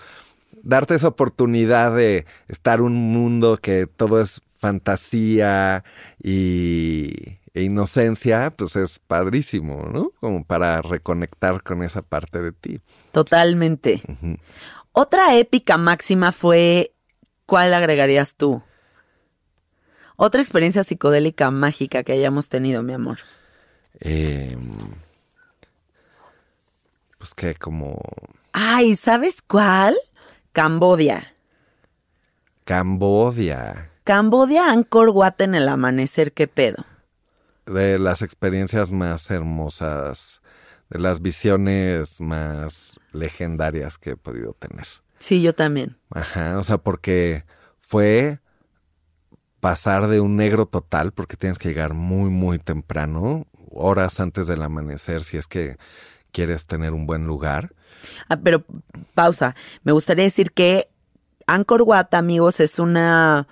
[0.65, 5.83] darte esa oportunidad de estar un mundo que todo es fantasía
[6.21, 10.11] y e inocencia, pues es padrísimo, ¿no?
[10.19, 12.81] Como para reconectar con esa parte de ti.
[13.13, 14.01] Totalmente.
[14.91, 16.93] Otra épica máxima fue,
[17.45, 18.61] ¿cuál agregarías tú?
[20.17, 23.19] Otra experiencia psicodélica mágica que hayamos tenido, mi amor.
[24.01, 24.57] Eh,
[27.17, 28.01] pues que como
[28.57, 29.95] Ay, ¿sabes cuál?
[30.55, 31.35] Cambodia.
[32.63, 36.85] Cambodia, Cambodia, Angkor Wat en el amanecer, ¿qué pedo?
[37.65, 40.41] de las experiencias más hermosas
[40.89, 44.85] de las visiones más legendarias que he podido tener.
[45.17, 45.97] Sí, yo también.
[46.09, 47.43] Ajá, o sea, porque
[47.79, 48.39] fue
[49.59, 54.61] pasar de un negro total, porque tienes que llegar muy, muy temprano, horas antes del
[54.61, 55.75] amanecer, si es que
[56.31, 57.73] quieres tener un buen lugar.
[58.29, 58.63] Ah, pero
[59.13, 59.55] pausa.
[59.83, 60.89] Me gustaría decir que
[61.47, 63.47] Angkor Wat, amigos, es una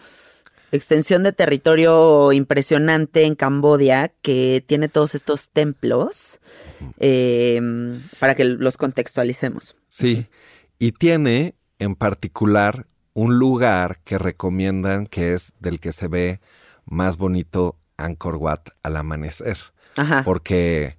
[0.71, 6.39] extensión de territorio impresionante en Cambodia que tiene todos estos templos
[6.99, 7.61] eh,
[8.19, 9.75] para que los contextualicemos.
[9.87, 10.27] Sí,
[10.79, 16.41] y tiene en particular un lugar que recomiendan que es del que se ve
[16.85, 19.57] más bonito Angkor Wat al amanecer.
[19.95, 20.23] Ajá.
[20.25, 20.97] Porque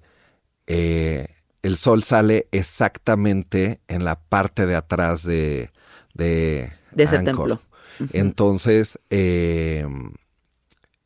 [0.67, 1.27] eh,
[1.65, 5.71] el sol sale exactamente en la parte de atrás de,
[6.13, 7.59] de, De ese templo.
[8.13, 9.87] Entonces, eh,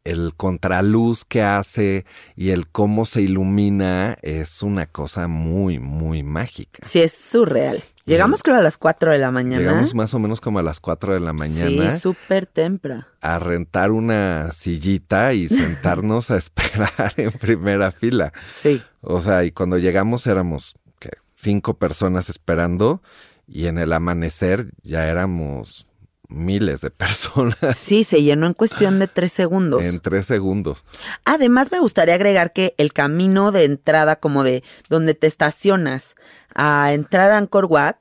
[0.03, 6.85] el contraluz que hace y el cómo se ilumina es una cosa muy, muy mágica.
[6.85, 7.81] Sí, es surreal.
[8.09, 9.59] Llegamos creo a las 4 de la mañana.
[9.63, 13.07] Llegamos más o menos como a las 4 de la mañana Sí, súper tempra.
[13.21, 18.33] a rentar una sillita y sentarnos a esperar en primera fila.
[18.47, 18.81] Sí.
[19.01, 21.09] O sea, y cuando llegamos éramos ¿qué?
[21.35, 23.01] cinco personas esperando
[23.47, 25.87] y en el amanecer ya éramos
[26.29, 29.83] miles de personas Sí, se llenó en cuestión de tres segundos.
[29.83, 30.85] en tres segundos.
[31.25, 36.15] Además, me gustaría agregar que el camino de entrada, como de donde te estacionas
[36.55, 37.95] a entrar a Angkor Wat,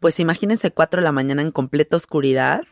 [0.00, 2.62] pues imagínense 4 de la mañana en completa oscuridad,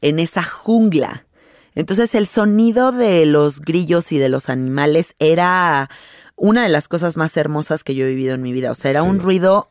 [0.00, 1.26] en esa jungla.
[1.74, 5.88] Entonces, el sonido de los grillos y de los animales era
[6.36, 8.70] una de las cosas más hermosas que yo he vivido en mi vida.
[8.70, 9.08] O sea, era Sí.
[9.08, 9.70] un ruido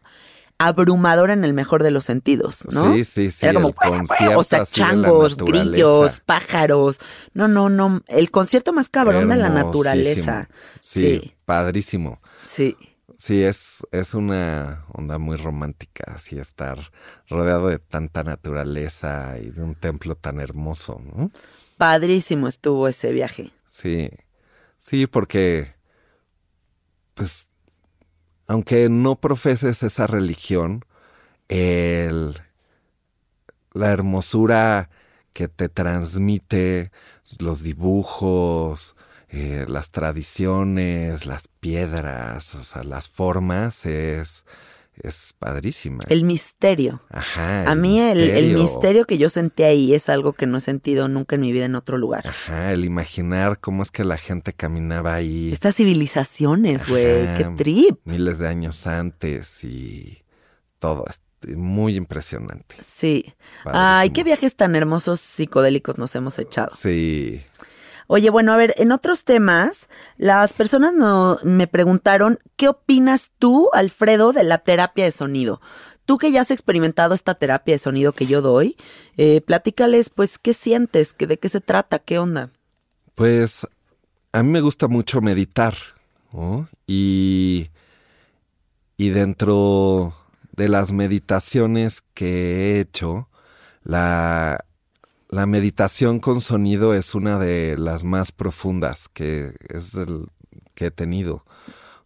[0.58, 2.94] abrumador en el mejor de los sentidos, ¿no?
[2.94, 3.46] Sí, sí, sí.
[3.46, 3.74] Era como,
[4.38, 7.00] o sea, changos, grillos, pájaros.
[7.34, 8.02] No, no, no.
[8.08, 10.50] El concierto más cabrón de la naturaleza.
[10.80, 12.22] Sí, Sí, padrísimo.
[12.46, 12.76] sí.
[13.16, 16.92] Sí, es, es una onda muy romántica, así estar
[17.30, 21.32] rodeado de tanta naturaleza y de un templo tan hermoso, ¿no?
[21.78, 23.52] Padrísimo estuvo ese viaje.
[23.70, 24.10] Sí,
[24.80, 25.74] sí, porque,
[27.14, 27.52] pues,
[28.48, 30.86] aunque no profeses esa religión,
[31.48, 32.42] el,
[33.74, 34.90] la hermosura
[35.34, 36.92] que te transmite
[37.40, 38.96] los dibujos,
[39.30, 44.46] eh, las tradiciones, las piedras, o sea, las formas, es,
[45.02, 46.04] es padrísima.
[46.08, 47.02] El misterio.
[47.10, 47.70] Ajá.
[47.70, 51.08] A mí el, el misterio que yo sentí ahí es algo que no he sentido
[51.08, 52.28] nunca en mi vida en otro lugar.
[52.28, 55.52] Ajá, el imaginar cómo es que la gente caminaba ahí.
[55.52, 58.00] Estas civilizaciones, güey, qué trip.
[58.06, 60.24] miles de años antes y
[60.80, 61.06] todo.
[61.10, 61.22] es
[61.58, 62.76] Muy impresionante.
[62.82, 63.34] Sí.
[63.66, 66.76] Ay, qué viajes tan hermosos psicodélicos nos hemos echado.
[66.76, 67.42] Sí.
[68.16, 73.72] Oye, bueno, a ver, en otros temas, las personas no, me preguntaron, ¿qué opinas tú,
[73.74, 75.62] Alfredo, de la terapia de sonido?
[76.06, 78.78] Tú que ya has experimentado esta terapia de sonido que yo doy,
[79.18, 81.14] eh, platícales, pues, ¿qué sientes?
[81.14, 81.98] ¿Qué, ¿De qué se trata?
[81.98, 82.52] ¿Qué onda?
[83.16, 83.66] Pues
[84.32, 85.74] a mí me gusta mucho meditar,
[86.32, 86.70] ¿no?
[86.86, 87.72] Y,
[88.96, 90.14] y dentro
[90.52, 93.28] de las meditaciones que he hecho,
[93.82, 94.64] la,
[95.34, 99.98] la meditación con sonido es una de las más profundas que es
[100.76, 101.44] que he tenido,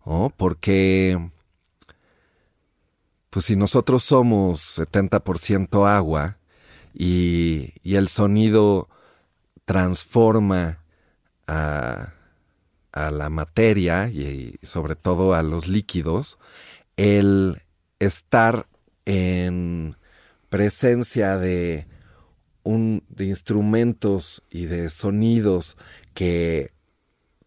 [0.06, 0.34] ¿no?
[0.36, 1.30] Porque
[3.30, 6.38] pues si nosotros somos 70% agua
[6.94, 8.88] y, y el sonido
[9.66, 10.80] transforma
[11.48, 12.14] a,
[12.94, 16.38] a la materia y sobre todo a los líquidos,
[16.96, 17.62] el
[18.00, 18.68] estar
[19.06, 19.98] en
[20.50, 21.88] presencia de
[22.68, 25.78] un de instrumentos y de sonidos
[26.14, 26.72] que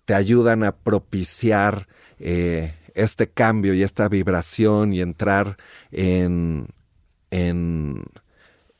[0.06, 5.58] te ayudan a propiciar eh, este cambio y esta vibración y entrar
[5.92, 6.68] en,
[7.30, 8.06] en,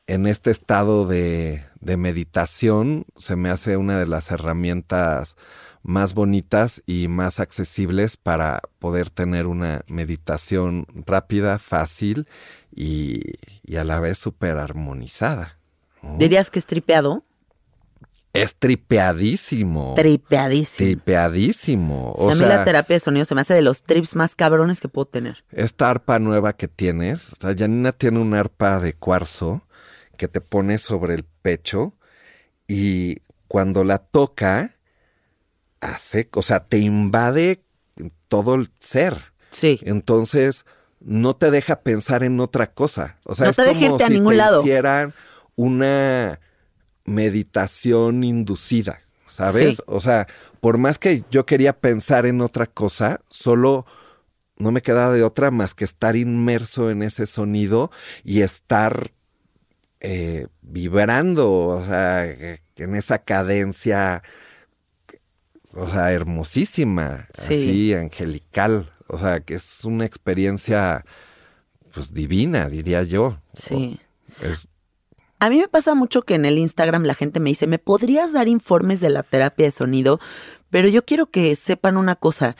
[0.07, 5.37] este estado de, de meditación, se me hace una de las herramientas
[5.83, 12.27] más bonitas y más accesibles para poder tener una meditación rápida, fácil
[12.75, 13.21] y,
[13.63, 15.60] y a la vez súper armonizada.
[16.17, 17.23] ¿Dirías que es tripeado?
[18.33, 19.93] Es tripeadísimo.
[19.95, 20.87] Tripeadísimo.
[20.87, 22.13] Tripeadísimo.
[22.13, 24.35] O sea, a mí la terapia de sonido se me hace de los trips más
[24.35, 25.43] cabrones que puedo tener.
[25.51, 29.63] esta arpa nueva que tienes, o sea, Janina tiene una arpa de cuarzo
[30.17, 31.93] que te pone sobre el pecho
[32.67, 33.17] y
[33.49, 34.77] cuando la toca,
[35.81, 37.65] hace, o sea, te invade
[38.29, 39.33] todo el ser.
[39.49, 39.79] Sí.
[39.83, 40.65] Entonces,
[41.01, 43.17] no te deja pensar en otra cosa.
[43.25, 44.61] O sea, No es te como irte a si ningún te lado.
[44.61, 45.11] hicieran
[45.55, 46.39] una
[47.05, 49.77] meditación inducida, ¿sabes?
[49.77, 49.83] Sí.
[49.87, 50.27] O sea,
[50.59, 53.85] por más que yo quería pensar en otra cosa, solo
[54.57, 57.91] no me queda de otra más que estar inmerso en ese sonido
[58.23, 59.11] y estar
[59.99, 64.23] eh, vibrando, o sea, en esa cadencia,
[65.73, 71.05] o sea, hermosísima, así, angelical, o sea, que es una experiencia,
[71.93, 73.39] pues, divina, diría yo.
[73.53, 73.99] Sí.
[75.41, 78.31] A mí me pasa mucho que en el Instagram la gente me dice, ¿me podrías
[78.31, 80.19] dar informes de la terapia de sonido?
[80.69, 82.55] Pero yo quiero que sepan una cosa.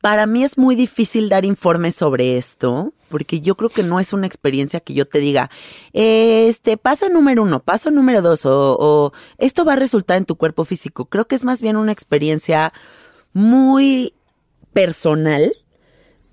[0.00, 4.12] Para mí es muy difícil dar informes sobre esto, porque yo creo que no es
[4.12, 5.50] una experiencia que yo te diga,
[5.92, 10.36] este, paso número uno, paso número dos, o, o esto va a resultar en tu
[10.36, 11.06] cuerpo físico.
[11.06, 12.72] Creo que es más bien una experiencia
[13.32, 14.14] muy
[14.72, 15.52] personal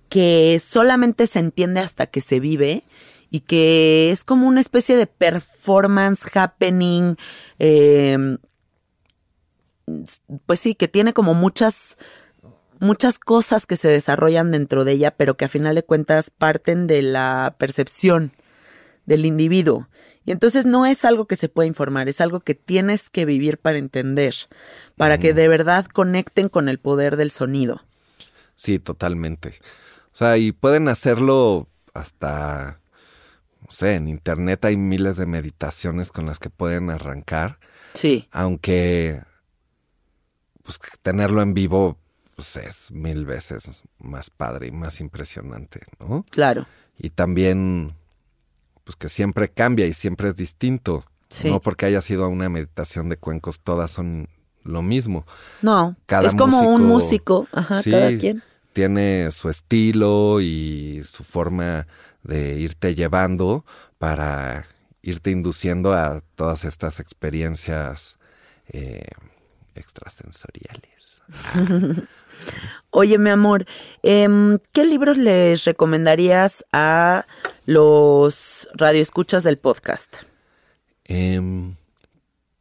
[0.09, 2.83] que solamente se entiende hasta que se vive
[3.29, 7.15] y que es como una especie de performance happening,
[7.59, 8.37] eh,
[10.45, 11.97] pues sí, que tiene como muchas
[12.79, 16.87] muchas cosas que se desarrollan dentro de ella, pero que a final de cuentas parten
[16.87, 18.31] de la percepción
[19.05, 19.87] del individuo.
[20.25, 23.59] Y entonces no es algo que se puede informar, es algo que tienes que vivir
[23.59, 24.33] para entender,
[24.97, 27.83] para que de verdad conecten con el poder del sonido.
[28.55, 29.59] Sí, totalmente.
[30.11, 32.79] O sea, y pueden hacerlo hasta,
[33.65, 37.59] no sé, en internet hay miles de meditaciones con las que pueden arrancar.
[37.93, 38.27] Sí.
[38.31, 39.21] Aunque,
[40.63, 41.97] pues tenerlo en vivo
[42.35, 46.25] pues es mil veces más padre y más impresionante, ¿no?
[46.29, 46.67] Claro.
[46.97, 47.95] Y también,
[48.83, 51.05] pues que siempre cambia y siempre es distinto.
[51.43, 54.29] No porque haya sido una meditación de cuencos, todas son
[54.63, 55.25] lo mismo.
[55.61, 58.43] No, cada es como un músico, ajá, cada quien.
[58.73, 61.87] Tiene su estilo y su forma
[62.25, 63.65] de irte llevando
[63.97, 64.67] para
[65.01, 68.17] irte induciendo a todas estas experiencias
[68.67, 69.07] eh,
[69.75, 71.21] extrasensoriales.
[72.89, 73.65] Oye, mi amor,
[74.03, 77.25] em, ¿qué libros les recomendarías a
[77.65, 80.15] los radioescuchas del podcast?
[81.03, 81.75] Em,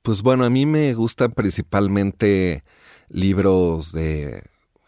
[0.03, 2.65] pues bueno, a mí me gustan principalmente
[3.09, 4.43] libros de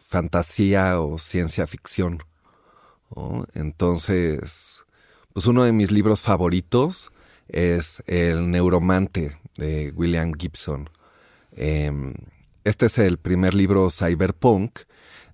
[0.06, 2.18] fantasía o ciencia ficción.
[3.54, 4.84] Entonces,
[5.32, 7.10] pues uno de mis libros favoritos
[7.48, 10.90] es El Neuromante de William Gibson.
[11.52, 12.14] Em,
[12.64, 14.80] este es el primer libro cyberpunk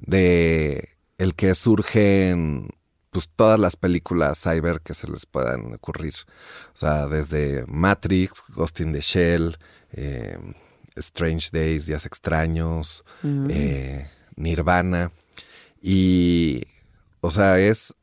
[0.00, 2.68] de el que surgen
[3.10, 6.14] pues todas las películas cyber que se les puedan ocurrir.
[6.74, 9.58] O sea, desde Matrix, Ghost in the Shell,
[9.92, 10.38] eh,
[10.96, 13.48] Strange Days, Días Extraños, mm.
[13.50, 15.12] eh, Nirvana.
[15.82, 16.62] Y,
[17.22, 17.94] o sea, es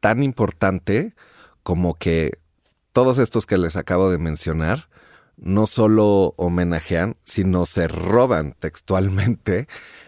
[0.00, 1.14] tan importante
[1.62, 2.38] como que
[2.92, 4.88] todos estos que les acabo de mencionar
[5.36, 9.66] no solo homenajean, sino se roban textualmente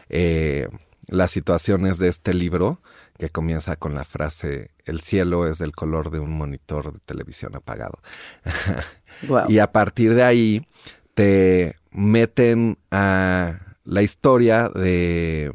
[0.09, 0.69] eh,
[1.07, 2.81] las situaciones de este libro,
[3.19, 7.55] que comienza con la frase, el cielo es del color de un monitor de televisión
[7.55, 8.01] apagado.
[9.49, 10.67] y a partir de ahí
[11.15, 15.53] te meten a la historia de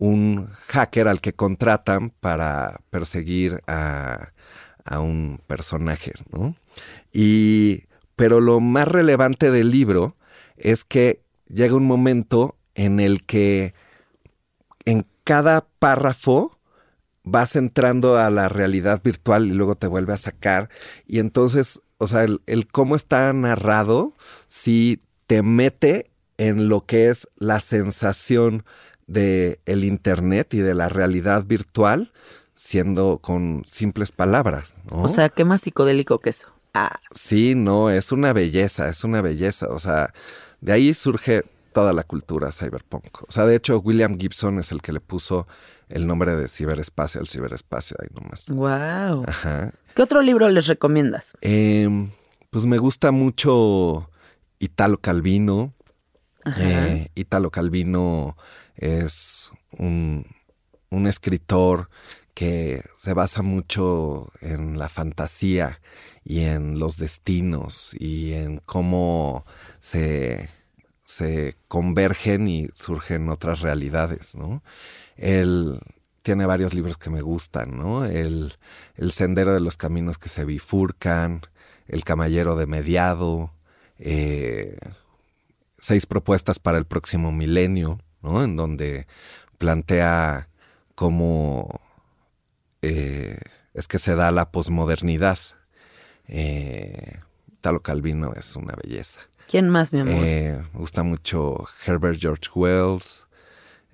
[0.00, 4.30] un hacker al que contratan para perseguir a,
[4.84, 6.56] a un personaje, ¿no?
[7.12, 7.84] Y
[8.16, 10.16] pero lo más relevante del libro
[10.56, 13.74] es que llega un momento en el que
[14.84, 16.58] en cada párrafo
[17.22, 20.70] vas entrando a la realidad virtual y luego te vuelve a sacar.
[21.06, 24.14] Y entonces, o sea, el, cómo está narrado,
[24.48, 28.64] sí te mete en lo que es la sensación
[29.10, 32.12] de el internet y de la realidad virtual
[32.54, 34.76] siendo con simples palabras.
[34.90, 36.48] O sea, ¿qué más psicodélico que eso?
[36.74, 37.00] Ah.
[37.10, 39.66] Sí, no, es una belleza, es una belleza.
[39.70, 40.12] O sea,
[40.60, 41.42] de ahí surge
[41.72, 43.22] toda la cultura cyberpunk.
[43.26, 45.48] O sea, de hecho, William Gibson es el que le puso
[45.88, 48.48] el nombre de ciberespacio al ciberespacio ahí nomás.
[48.48, 49.24] Wow.
[49.26, 49.72] Ajá.
[49.96, 51.32] ¿Qué otro libro les recomiendas?
[51.40, 52.10] Em,
[52.50, 54.08] pues me gusta mucho
[54.60, 55.74] Italo Calvino.
[56.58, 58.36] Eh, Italo Calvino
[58.80, 60.26] es un,
[60.88, 61.88] un escritor
[62.34, 65.80] que se basa mucho en la fantasía
[66.24, 69.44] y en los destinos y en cómo
[69.80, 70.48] se,
[71.04, 74.62] se convergen y surgen otras realidades, ¿no?
[75.16, 75.80] Él
[76.22, 78.06] tiene varios libros que me gustan, ¿no?
[78.06, 78.54] El,
[78.96, 81.42] el Sendero de los Caminos que se bifurcan,
[81.88, 83.52] El Camallero de Mediado,
[83.98, 84.78] eh,
[85.78, 88.42] Seis Propuestas para el Próximo Milenio, ¿no?
[88.42, 89.06] En donde
[89.58, 90.48] plantea
[90.94, 91.80] cómo
[92.82, 93.38] eh,
[93.74, 95.38] es que se da la posmodernidad,
[96.28, 97.20] eh,
[97.60, 99.20] Talo Calvino es una belleza.
[99.48, 100.14] ¿Quién más, mi amor?
[100.16, 103.26] Eh, me gusta mucho Herbert George Wells.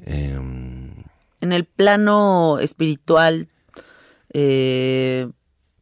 [0.04, 0.92] Em,
[1.40, 3.48] en el plano espiritual,
[4.34, 5.28] eh,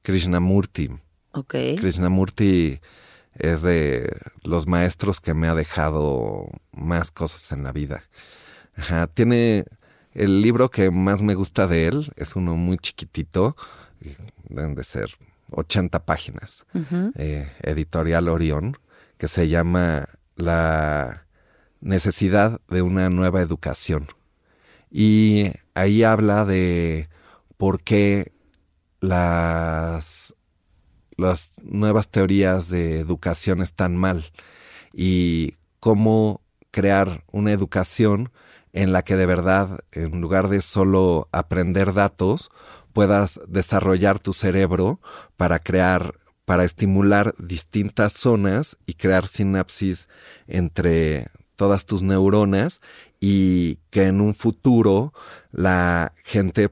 [0.02, 0.90] Krishnamurti.
[1.32, 1.54] ok.
[1.76, 2.80] Krishnamurti
[3.36, 8.02] es de los maestros que me ha dejado más cosas en la vida.
[8.76, 9.64] Ajá, tiene
[10.12, 13.56] el libro que más me gusta de él, es uno muy chiquitito,
[14.48, 15.10] deben de ser
[15.50, 16.64] 80 páginas,
[17.16, 18.78] eh, editorial Orión,
[19.18, 21.26] que se llama La
[21.80, 24.06] necesidad de una nueva educación.
[24.90, 27.08] Y ahí habla de
[27.56, 28.32] por qué
[29.00, 30.34] las,
[31.16, 34.32] las nuevas teorías de educación están mal
[34.92, 36.40] y cómo
[36.70, 38.32] crear una educación
[38.72, 42.50] en la que de verdad, en lugar de solo aprender datos,
[42.92, 45.00] puedas desarrollar tu cerebro
[45.36, 50.08] para crear, para estimular distintas zonas y crear sinapsis
[50.48, 52.80] entre todas tus neuronas
[53.20, 55.12] y que en un futuro
[55.52, 56.70] la gente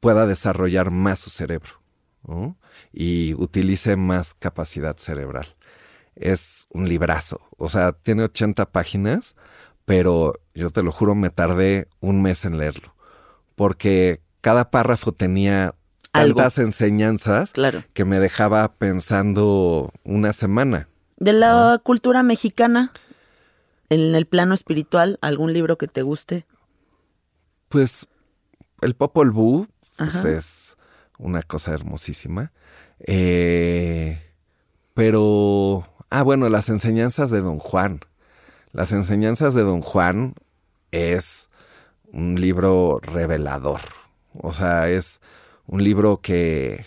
[0.00, 1.83] pueda desarrollar más su cerebro
[2.26, 2.56] ¿no?
[2.92, 5.46] y utilice más capacidad cerebral.
[6.16, 9.34] Es un librazo, o sea, tiene 80 páginas,
[9.84, 12.94] pero yo te lo juro, me tardé un mes en leerlo,
[13.56, 15.74] porque cada párrafo tenía
[16.12, 16.36] Algo.
[16.36, 17.82] tantas enseñanzas Claro.
[17.94, 20.88] que me dejaba pensando una semana.
[21.16, 22.92] De la cultura mexicana,
[23.88, 26.46] en el plano espiritual, algún libro que te guste.
[27.68, 28.06] Pues
[28.82, 29.66] el Popol Vuh
[29.96, 30.63] pues, es
[31.18, 32.52] una cosa hermosísima.
[33.00, 34.20] Eh,
[34.94, 38.00] pero, ah, bueno, las enseñanzas de Don Juan.
[38.72, 40.34] Las enseñanzas de Don Juan
[40.90, 41.48] es
[42.12, 43.80] un libro revelador.
[44.32, 45.20] O sea, es
[45.66, 46.84] un libro que,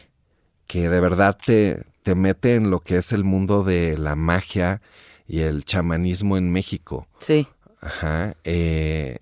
[0.67, 4.81] que de verdad te, te mete en lo que es el mundo de la magia
[5.27, 7.07] y el chamanismo en México.
[7.19, 7.47] Sí.
[7.81, 8.35] Ajá.
[8.43, 9.19] eh,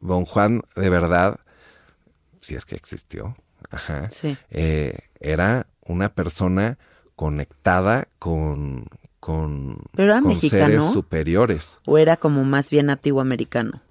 [0.00, 1.40] don Juan, de verdad,
[2.40, 3.36] si es que existió,
[3.72, 4.36] ajá, Sí.
[4.50, 6.78] eh, era una persona
[7.16, 8.86] conectada con,
[9.20, 10.66] con, Pero era con mexicano.
[10.66, 11.78] seres superiores.
[11.86, 13.82] ¿O era como más bien nativo americano?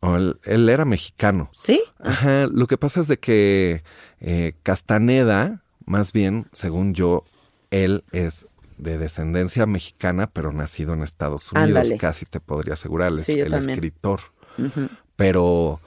[0.00, 1.50] O Él, él era mexicano.
[1.52, 1.80] ¿Sí?
[1.98, 3.82] Ajá, lo que pasa es de que
[4.20, 7.24] eh, Castaneda, más bien, según yo,
[7.70, 8.46] él es
[8.78, 11.98] de descendencia mexicana, pero nacido en Estados Unidos, Ándale.
[11.98, 13.70] casi te podría asegurar, es Sí, el también.
[13.70, 14.20] escritor.
[14.58, 14.88] Ujú.
[15.16, 15.80] pero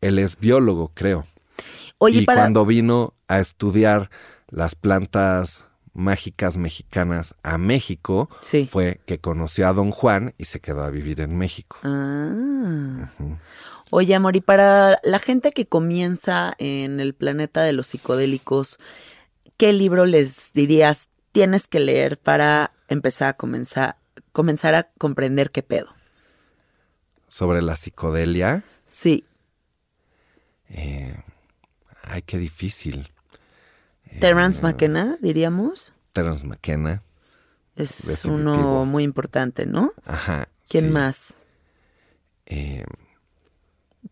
[0.00, 1.24] él es biólogo, creo.
[2.02, 2.40] Oye, y para...
[2.40, 4.10] cuando vino a estudiar
[4.48, 8.66] las plantas mágicas mexicanas a México, Sí.
[8.70, 11.76] fue que conoció a Don Juan y se quedó a vivir en México.
[11.82, 13.10] Ah.
[13.90, 18.78] Oye, amor, y para la gente que comienza en el planeta de los psicodélicos,
[19.58, 23.96] ¿qué libro les dirías tienes que leer para empezar a comenzar,
[24.32, 25.94] comenzar a comprender qué pedo?
[27.28, 29.24] Sobre la psicodelia, Sí,
[32.10, 33.08] ay, qué difícil.
[34.20, 37.02] Terence McKenna, diríamos, Terence McKenna,
[37.76, 38.34] es Definitivo.
[38.34, 39.92] uno muy importante, ¿no?
[40.04, 40.48] ajá.
[40.68, 40.90] ¿Quién sí.
[40.90, 41.34] más?
[42.46, 42.84] Eh,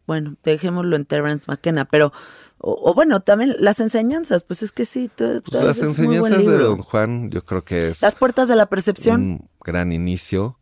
[0.07, 2.12] Bueno, dejémoslo en Terence McKenna, pero,
[2.59, 6.59] o, o bueno, también las enseñanzas, pues es que sí, tú- pues las enseñanzas de.
[6.59, 10.59] Don Juan, yo creo que es Las puertas de la percepción, un gran inicio.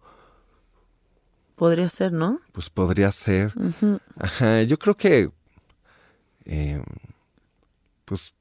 [1.56, 2.40] podría ser, ¿no?
[2.52, 3.52] Pues podría ser.
[4.18, 5.30] Ajá, yo creo que
[6.44, 6.82] eh,
[8.06, 8.32] pues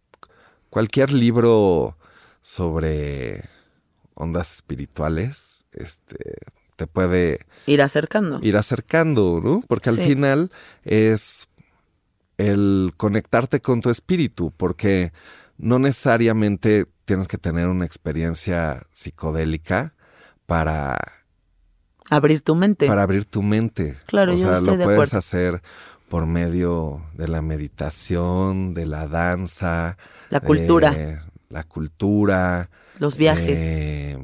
[0.69, 1.97] cualquier libro
[2.41, 3.43] sobre
[4.13, 6.35] ondas espirituales, este,
[6.77, 8.39] te puede Ir acercando.
[8.41, 9.61] ir acercando, ¿no?
[9.67, 10.03] Porque al Sí.
[10.03, 10.51] final
[10.83, 11.47] es
[12.37, 15.11] el conectarte con tu espíritu, porque
[15.57, 19.93] no necesariamente tienes que tener una experiencia psicodélica
[20.45, 20.97] para
[22.09, 22.85] Abrir tu mente.
[22.87, 23.97] para abrir tu mente.
[24.05, 25.17] Claro, o yo sea, estoy lo de puedes acuerdo.
[25.17, 25.61] hacer
[26.09, 29.97] por medio de la meditación, de la danza,
[30.29, 30.91] La cultura.
[30.91, 33.59] de la cultura, Los viajes.
[33.61, 34.17] eh,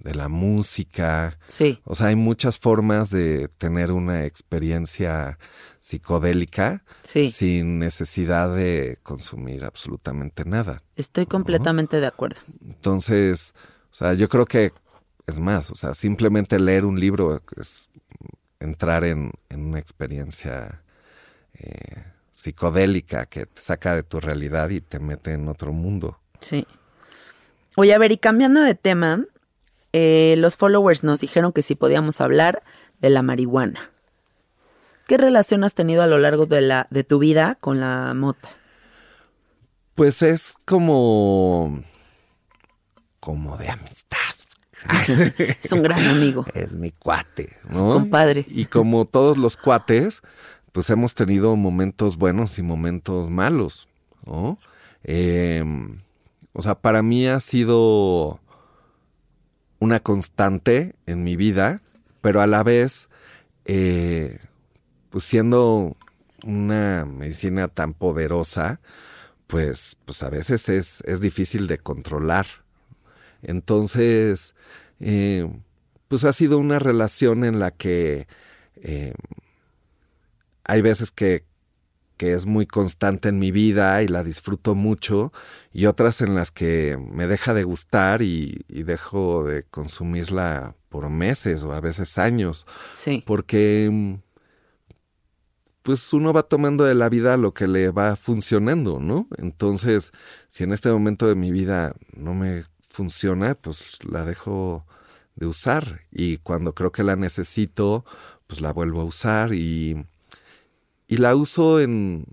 [0.00, 1.38] de la música.
[1.46, 5.38] Sí, O sea, hay muchas formas de tener una experiencia
[5.78, 10.82] psicodélica sí, sin necesidad de consumir absolutamente nada.
[10.96, 12.40] estoy completamente de acuerdo.
[12.64, 13.54] Entonces,
[13.90, 14.72] o sea, yo creo que
[15.26, 17.88] es más, o sea, simplemente leer un libro es
[18.58, 20.81] entrar en, en una experiencia
[21.62, 22.04] eh,
[22.34, 26.18] psicodélica que te saca de tu realidad y te mete en otro mundo.
[26.40, 26.66] Sí.
[27.76, 29.24] Oye, a ver, y cambiando de tema,
[29.92, 32.62] eh, los followers nos dijeron que si podíamos hablar
[33.00, 33.90] de la marihuana.
[35.06, 38.48] ¿Qué relación has tenido a lo largo de, la, de tu vida con la mota?
[39.94, 41.82] Pues es como
[43.22, 44.18] como de amistad.
[45.38, 47.92] Es un gran amigo, Es mi cuate, ¿no?
[47.92, 48.44] compadre.
[48.48, 50.22] Y como todos los cuates,
[50.72, 53.88] pues hemos tenido momentos buenos y momentos malos,
[54.26, 54.58] ¿no?
[55.04, 55.98] Em,
[56.52, 58.40] o sea, para mí ha sido
[59.78, 61.80] una constante en mi vida,
[62.20, 63.08] pero a la vez,
[63.66, 64.38] eh,
[65.10, 65.96] pues siendo
[66.44, 68.80] una medicina tan poderosa,
[69.46, 72.46] pues, pues a veces es, es difícil de controlar.
[73.42, 74.54] Entonces,
[75.00, 75.50] eh,
[76.08, 78.26] pues ha sido una relación en la que
[78.76, 79.14] eh,
[80.72, 81.44] hay veces que,
[82.16, 85.32] que, es muy constante en mi vida y la disfruto mucho,
[85.70, 91.10] y otras en las que me deja de gustar y, y dejo de consumirla por
[91.10, 92.66] meses o a veces años.
[92.92, 93.22] Sí.
[93.26, 94.18] Porque
[95.82, 99.26] pues uno va tomando de la vida lo que le va funcionando, ¿no?
[99.36, 100.12] Entonces,
[100.48, 104.86] si en este momento de mi vida no me funciona, pues la dejo
[105.34, 108.06] de usar y cuando creo que la necesito,
[108.46, 110.06] pues la vuelvo a usar y,
[111.12, 112.24] y la uso en,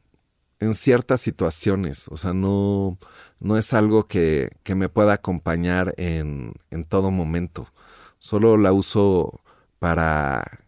[0.61, 2.97] en ciertas situaciones, o sea, no,
[3.41, 7.67] no es algo que, que me pueda acompañar en, en todo momento,
[8.19, 9.41] solo la uso
[9.79, 10.61] para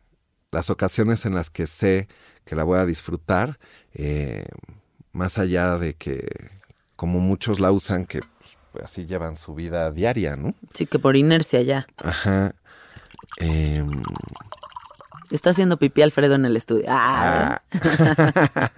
[0.51, 2.09] las ocasiones en las que sé
[2.43, 3.59] que la voy a disfrutar,
[3.93, 4.43] eh,
[5.13, 6.27] más allá de que
[6.97, 8.19] como muchos la usan, que
[8.73, 10.53] pues, así llevan su vida diaria, ¿no?
[10.73, 11.87] Sí, que por inercia ya.
[11.95, 12.55] Ajá.
[13.37, 13.85] Eh,
[15.31, 16.85] Está haciendo pipí Alfredo en el estudio.
[16.89, 17.61] Ah.
[17.73, 18.71] ah.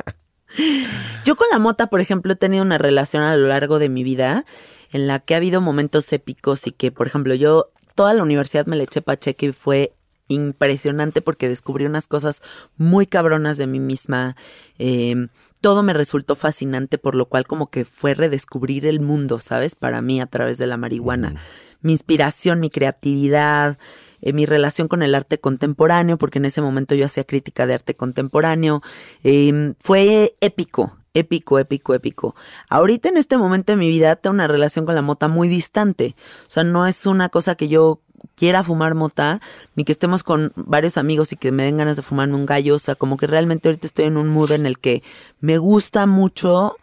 [1.26, 4.04] Yo con la mota, por ejemplo, he tenido una relación a lo largo de mi
[4.04, 4.46] vida
[4.92, 8.68] en la que ha habido momentos épicos y que, por ejemplo, yo toda la universidad
[8.68, 9.94] me le eché pacheque y fue
[10.28, 12.42] impresionante porque descubrí unas cosas
[12.78, 14.36] muy cabronas de mí misma.
[14.78, 15.28] Eh,
[15.62, 19.76] todo me resultó fascinante, por lo cual como que fue redescubrir el mundo, ¿sabes?
[19.76, 21.36] Para mí a través de la marihuana.
[21.82, 23.78] Mi inspiración, mi creatividad,
[24.24, 27.74] eh, mi relación con el arte contemporáneo, porque en ese momento yo hacía crítica de
[27.74, 28.82] arte contemporáneo.
[29.24, 32.36] Eh, fue épico, épico, épico, épico.
[32.70, 36.16] Ahorita en este momento de mi vida tengo una relación con la mota muy distante.
[36.48, 38.00] O sea, no es una cosa que yo
[38.36, 39.42] quiera fumar mota,
[39.76, 42.76] ni que estemos con varios amigos y que me den ganas de fumarme un gallo.
[42.76, 45.04] O sea, como que realmente ahorita estoy en un mood en el que
[45.42, 46.78] me gusta mucho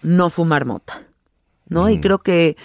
[0.00, 1.02] no fumar mota.
[1.68, 1.88] ¿No?
[1.88, 2.56] Y creo que,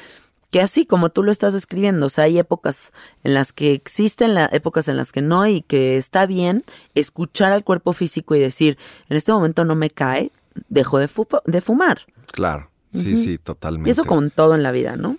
[0.51, 2.93] que así como tú lo estás describiendo, o sea, hay épocas
[3.23, 6.63] en las que existen, la, épocas en las que no, y que está bien
[6.95, 8.77] escuchar al cuerpo físico y decir,
[9.09, 10.31] en este momento no me cae,
[10.69, 12.01] dejo de, fu de fumar.
[12.31, 13.89] Claro, sí, sí, totalmente.
[13.89, 15.17] Y eso con todo en la vida, ¿no?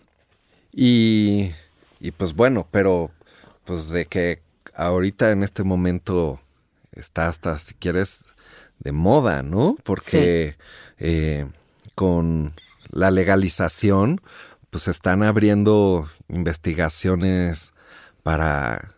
[0.72, 1.52] Y,
[2.00, 3.10] y pues bueno, pero
[3.64, 4.42] pues de que
[4.74, 6.40] ahorita en este momento
[6.92, 8.24] está hasta, si quieres,
[8.78, 9.76] de moda, ¿no?
[9.84, 10.64] Porque sí.
[10.98, 11.46] eh,
[11.94, 12.54] con
[12.90, 14.20] la legalización,
[14.70, 17.72] pues están abriendo investigaciones
[18.22, 18.94] para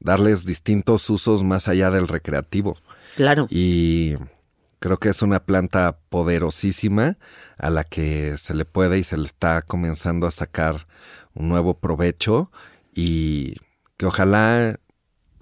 [0.00, 2.76] darles distintos usos más allá del recreativo.
[3.16, 3.46] Claro.
[3.50, 4.16] Y
[4.78, 7.18] creo que es una planta poderosísima
[7.58, 10.86] a la que se le puede y se le está comenzando a sacar
[11.34, 12.50] un nuevo provecho
[12.94, 13.56] y
[13.96, 14.78] que ojalá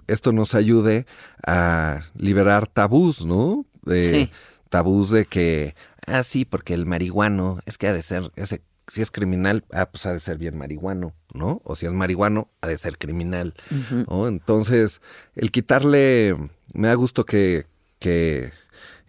[0.07, 1.05] esto nos ayude
[1.45, 3.65] a liberar tabús, ¿no?
[3.83, 4.31] De, sí.
[4.69, 5.75] Tabús de que,
[6.07, 9.89] ah, sí, porque el marihuano es que ha de ser, ese, si es criminal, ah,
[9.89, 11.61] pues ha de ser bien marihuano, ¿no?
[11.63, 14.05] O si es marihuano, ha de ser criminal, uh -huh.
[14.09, 14.27] ¿no?
[14.27, 14.99] Entonces,
[15.33, 16.35] el quitarle,
[16.73, 17.67] me da gusto que,
[17.99, 18.51] que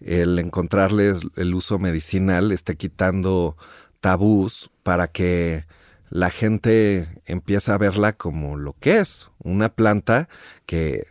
[0.00, 3.56] el encontrarles el uso medicinal esté quitando
[4.00, 5.66] tabús para que
[6.10, 10.28] la gente empiece a verla como lo que es, una planta
[10.64, 11.08] que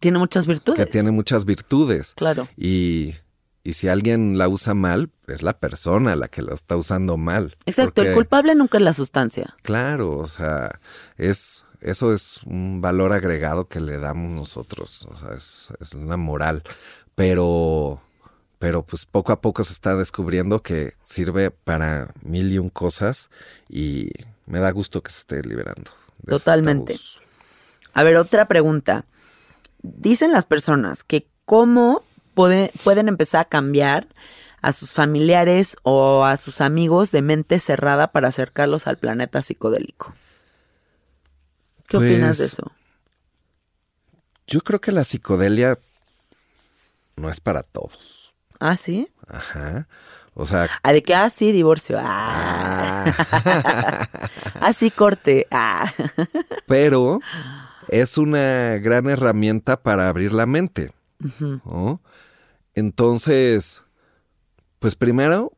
[0.00, 0.76] tiene muchas virtudes.
[0.84, 2.14] Que tiene muchas virtudes.
[2.16, 2.48] Claro.
[2.56, 3.14] Y,
[3.62, 7.56] y si alguien la usa mal, es la persona la que la está usando mal.
[7.66, 9.54] Exacto, porque, el culpable nunca es la sustancia.
[9.62, 10.80] Claro, o sea,
[11.16, 16.16] es eso es un valor agregado que le damos nosotros, o sea, es, es una
[16.16, 16.62] moral,
[17.14, 18.02] pero
[18.58, 23.30] pero pues poco a poco se está descubriendo que sirve para mil y un cosas
[23.70, 24.10] y
[24.44, 25.90] me da gusto que se esté liberando.
[26.26, 26.98] Totalmente.
[27.94, 29.06] A ver, otra pregunta.
[29.82, 32.02] Dicen las personas que cómo
[32.34, 34.08] puede, pueden empezar a cambiar
[34.62, 40.14] a sus familiares o a sus amigos de mente cerrada para acercarlos al planeta psicodélico.
[41.88, 42.72] ¿Qué pues, opinas de eso?
[44.46, 45.78] Yo creo que la psicodelia
[47.16, 48.34] no es para todos.
[48.58, 49.08] ¿Ah, sí?
[49.26, 49.88] Ajá.
[50.34, 50.68] O sea.
[50.82, 51.98] Ah, de que, ah, sí, divorcio.
[52.00, 53.04] Ah.
[53.32, 54.08] ah.
[54.60, 55.46] ah sí, corte.
[55.50, 55.92] Ah.
[56.66, 57.20] Pero
[57.88, 60.92] es una gran herramienta para abrir la mente.
[61.22, 61.62] Uh -huh.
[61.64, 62.00] ¿no?
[62.74, 63.82] Entonces,
[64.78, 65.52] pues primero,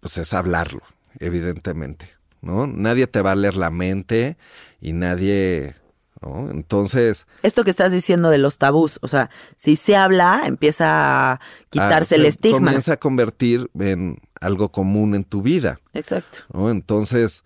[0.00, 0.82] pues es hablarlo,
[1.18, 2.10] evidentemente.
[2.40, 2.66] ¿No?
[2.66, 4.36] Nadie te va a leer la mente
[4.80, 5.74] y nadie.
[6.20, 6.50] ¿no?
[6.50, 7.26] Entonces...
[7.42, 11.40] Esto que estás diciendo de los tabús, o sea, si se habla, empieza a
[11.70, 12.58] quitarse ah, el estigma.
[12.58, 15.80] Comienza a convertir en algo común en tu vida.
[15.94, 16.40] Exacto.
[16.52, 16.70] ¿no?
[16.70, 17.44] Entonces,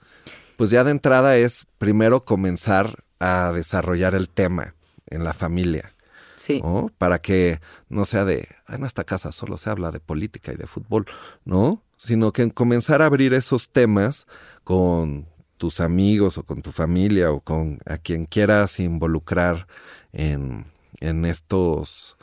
[0.56, 4.74] pues ya de entrada es primero comenzar a desarrollar el tema
[5.06, 5.94] en la familia.
[6.98, 10.66] Para que no sea de, en esta casa solo se habla de política y de
[10.66, 11.06] fútbol,
[11.44, 11.82] ¿no?
[11.96, 14.26] Sino que comenzar a abrir esos temas
[14.64, 15.26] con
[15.56, 19.66] tus amigos o con tu familia o con a quien quieras involucrar
[20.12, 20.66] en,
[21.00, 22.16] en estos,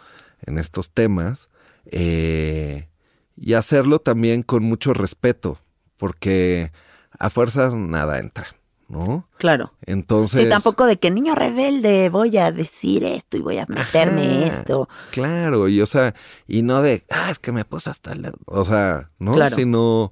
[0.45, 1.49] en estos temas
[1.85, 2.87] eh,
[3.35, 5.59] y hacerlo también con mucho respeto,
[5.97, 6.71] porque
[7.19, 8.47] a fuerzas nada entra.
[8.87, 9.27] ¿No?
[9.37, 9.73] Claro.
[9.85, 10.43] Entonces.
[10.43, 14.87] Sí, tampoco de que niño rebelde voy a decir esto y voy a meterme esto.
[15.11, 16.13] Claro, y o sea,
[16.47, 18.31] y no de, ah, es que me puse hasta el.
[18.45, 19.33] O sea, ¿no?
[19.33, 19.55] Claro.
[19.55, 20.11] Sino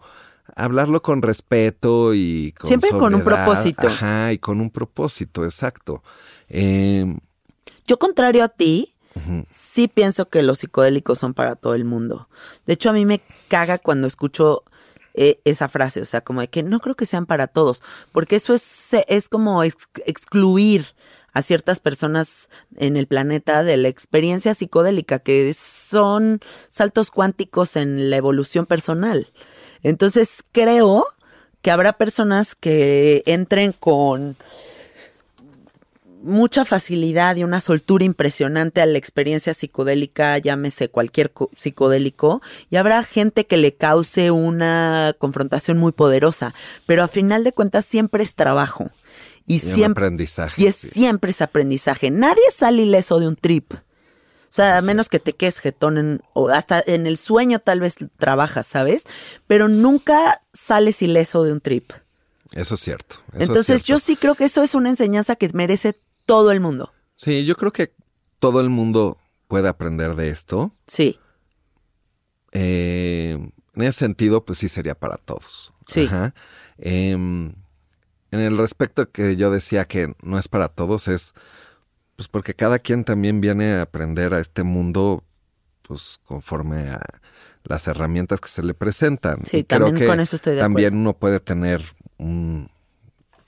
[0.56, 3.88] hablarlo con respeto y con Siempre con un propósito.
[3.88, 6.04] Ajá, y con un propósito, exacto.
[6.50, 7.06] Eh,
[7.88, 8.94] Yo, contrario a ti,
[9.50, 12.28] sí pienso que los psicodélicos son para todo el mundo.
[12.66, 14.64] De hecho, a mí me caga cuando escucho
[15.14, 18.36] eh, esa frase, o sea, como de que no creo que sean para todos, porque
[18.36, 20.96] eso es, es como ex- excluir
[21.34, 26.40] a ciertas personas en el planeta de la experiencia psicodélica, que son
[26.70, 29.32] saltos cuánticos en la evolución personal.
[29.82, 31.06] Entonces, creo
[31.64, 34.38] que habrá personas que entren con
[36.24, 42.78] mucha facilidad y una soltura impresionante a la experiencia psicodélica, llámese cualquier co- psicodélico, y
[42.78, 46.54] habrá gente que le cause una confrontación muy poderosa,
[46.86, 48.90] pero a final de cuentas siempre es trabajo
[49.46, 50.62] y, y siempre aprendizaje.
[50.62, 50.88] y es sí.
[50.88, 52.10] siempre es aprendizaje.
[52.10, 53.74] Nadie sale ileso de un trip.
[53.74, 57.80] O sea, a menos que te quedes jetón en, o hasta en el sueño tal
[57.80, 59.06] vez trabajas, ¿sabes?
[59.48, 61.92] Pero nunca sales ileso de un trip.
[62.52, 63.16] Eso es cierto.
[63.30, 65.96] eso es Entonces yo sí creo que eso es una enseñanza que merece
[66.26, 66.94] todo el mundo.
[67.16, 67.94] Sí, yo creo que
[68.40, 69.18] todo el mundo
[69.48, 70.72] puede aprender de esto.
[70.88, 71.20] Sí,
[72.52, 73.38] Eh,
[73.76, 75.74] en ese sentido, pues sí sería para todos.
[75.88, 76.06] Sí.
[76.06, 76.36] Ajá.
[76.78, 77.54] Em,
[78.32, 81.34] en el respecto que yo decía que no es para todos, es
[82.16, 85.24] pues porque cada quien también viene a aprender a este mundo,
[85.82, 87.02] pues conforme a
[87.64, 89.44] las herramientas que se le presentan.
[89.46, 91.02] Sí, Y creo también que con eso estoy de También acuerdo.
[91.02, 91.82] uno puede tener
[92.20, 92.70] un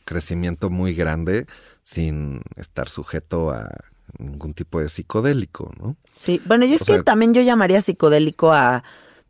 [0.06, 1.46] crecimiento muy grande
[1.86, 3.70] sin estar sujeto a
[4.18, 5.96] ningún tipo de psicodélico, ¿no?
[6.16, 6.42] sí.
[6.46, 8.84] Bueno, yo es que también yo llamaría psicodélico a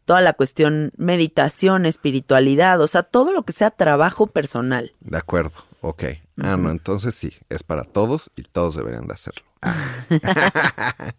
[0.06, 4.94] toda la cuestión meditación, espiritualidad, o sea, todo lo que sea trabajo personal.
[5.02, 5.52] De acuerdo,
[5.82, 6.04] ok.
[6.42, 9.44] Ah, no, entonces sí, es para todos y todos deberían de hacerlo.
[9.62, 9.74] Ah.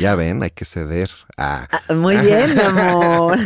[0.00, 1.10] ya ven, hay que ceder.
[1.36, 3.38] Ah, Ah, Muy bien, mi amor.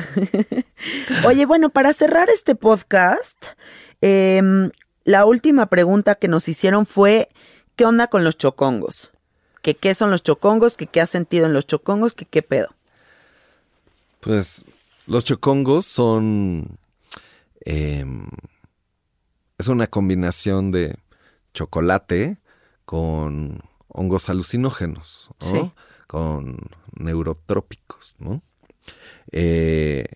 [1.25, 3.37] Oye, bueno, para cerrar este podcast,
[4.03, 4.71] em,
[5.07, 7.31] la última pregunta que nos hicieron fue,
[7.77, 9.13] ¿qué onda con los chocongos?
[9.63, 10.77] ¿Que qué son los chocongos?
[10.77, 12.13] ¿Que qué has sentido en los chocongos?
[12.13, 12.77] ¿Que qué pedo?
[14.27, 14.65] pues
[15.07, 16.79] los chocongos son...
[17.61, 18.27] em,
[19.57, 20.97] es una combinación de
[21.55, 22.39] chocolate
[22.85, 25.47] con hongos alucinógenos, ¿no?
[25.47, 25.73] Sí.
[26.09, 26.57] Con
[26.99, 28.43] neurotrópicos, ¿no?
[29.31, 30.07] Eh,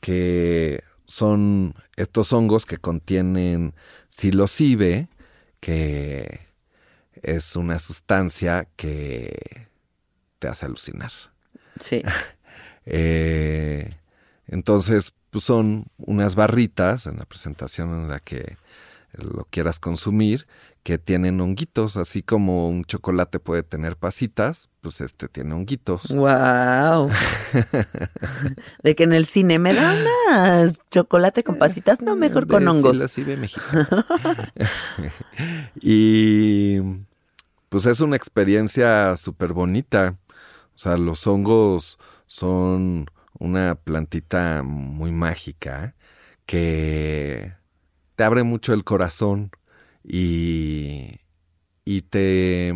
[0.00, 3.74] que son estos hongos que contienen
[4.20, 5.08] psilocibe,
[5.60, 6.40] que
[7.22, 9.66] es una sustancia que
[10.38, 11.12] te hace alucinar.
[11.78, 12.02] Sí.
[12.92, 13.94] Eh,
[14.46, 18.56] entonces, pues son unas barritas en la presentación en la que
[19.12, 20.48] lo quieras consumir,
[20.82, 26.08] que tienen honguitos, así como un chocolate puede tener pasitas, pues este tiene honguitos.
[26.08, 27.10] Wow.
[28.82, 32.96] De que en el cine me da unas chocolate con pasitas, no, mejor con hongos.
[32.96, 33.86] psilocibe mexicano.
[35.80, 36.80] y
[37.68, 40.16] pues es una experiencia súper bonita.
[40.74, 43.06] O sea, los hongos son
[43.38, 45.94] una plantita muy mágica
[46.46, 47.54] que
[48.16, 49.50] te abre mucho el corazón
[50.04, 51.20] y,
[51.84, 52.72] y te,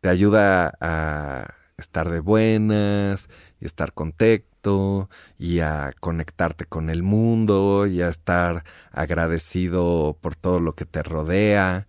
[0.00, 3.28] te ayuda a estar de buenas
[3.60, 5.08] y estar contento
[5.38, 11.02] y a conectarte con el mundo y a estar agradecido por todo lo que te
[11.02, 11.86] rodea.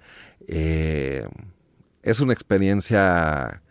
[0.47, 1.27] Eh,
[2.01, 3.61] es una experiencia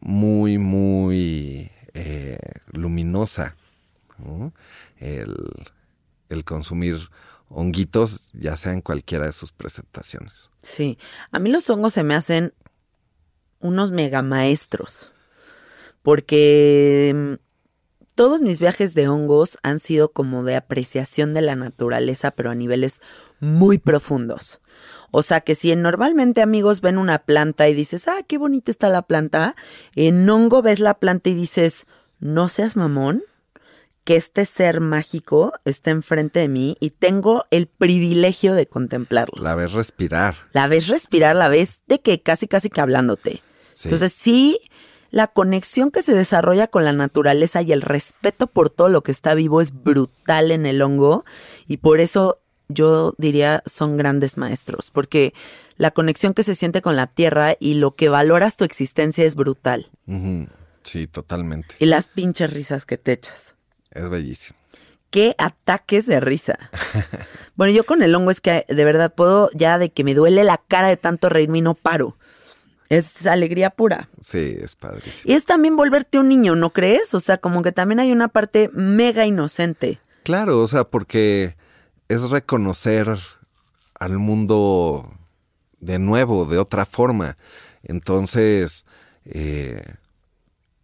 [0.00, 2.38] muy, muy eh,
[2.72, 3.56] luminosa.
[4.18, 4.52] ¿no?
[4.98, 5.34] El,
[6.28, 7.10] el consumir
[7.54, 10.50] honguitos, ya sea en cualquiera de sus presentaciones.
[10.62, 10.98] Sí.
[11.30, 12.52] A mí los hongos se me hacen
[13.60, 15.12] unos mega maestros.
[16.02, 17.34] Porque mm,
[18.14, 22.54] todos mis viajes de hongos han sido como de apreciación de la naturaleza, pero a
[22.54, 23.00] niveles
[23.40, 24.60] muy profundos.
[25.10, 28.88] O sea que si normalmente amigos ven una planta y dices, ah, qué bonita está
[28.88, 29.54] la planta,
[29.94, 31.86] en hongo ves la planta y dices,
[32.18, 33.22] no seas mamón,
[34.04, 39.42] que este ser mágico está enfrente de mí y tengo el privilegio de contemplarlo.
[39.42, 40.36] La ves respirar.
[40.52, 43.42] La ves respirar, la ves de que casi, casi que hablándote.
[43.72, 43.88] Sí.
[43.88, 44.60] Entonces sí,
[45.10, 49.12] la conexión que se desarrolla con la naturaleza y el respeto por todo lo que
[49.12, 51.24] está vivo es brutal en el hongo
[51.66, 55.34] y por eso yo diría son grandes maestros, porque
[55.76, 59.34] la conexión que se siente con la tierra y lo que valoras tu existencia es
[59.34, 59.90] brutal.
[60.82, 61.76] Sí, totalmente.
[61.78, 63.54] Y las pinches risas que te echas.
[63.94, 64.58] Es bellísimo.
[65.10, 66.58] qué ataques de risa.
[67.56, 70.42] Bueno, yo con el hongo es que de verdad puedo ya de que me duele
[70.42, 72.16] la cara de tanto reírme y no paro.
[72.88, 74.08] Es alegría pura.
[74.24, 75.22] Sí, es padrísimo.
[75.24, 77.14] Y es también volverte un niño, ¿no crees?
[77.14, 80.00] O sea, como que también hay una parte mega inocente.
[80.24, 81.56] Claro, o sea, porque
[82.08, 83.06] es reconocer
[84.00, 85.08] al mundo
[85.78, 87.36] de nuevo, de otra forma.
[87.84, 88.84] Entonces,
[89.24, 89.80] eh,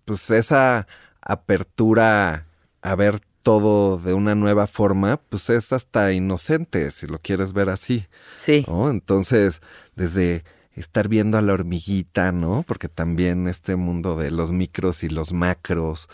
[0.04, 0.86] pues esa
[1.20, 2.46] apertura
[2.82, 7.70] a ver todo de una nueva forma, pues es hasta inocente, si lo quieres ver
[7.70, 8.06] así.
[8.34, 8.64] Sí.
[8.68, 8.90] ¿no?
[8.90, 9.60] Entonces,
[9.96, 12.64] desde estar viendo a la hormiguita, ¿no?
[12.66, 16.08] Porque también este mundo de los micros y los macros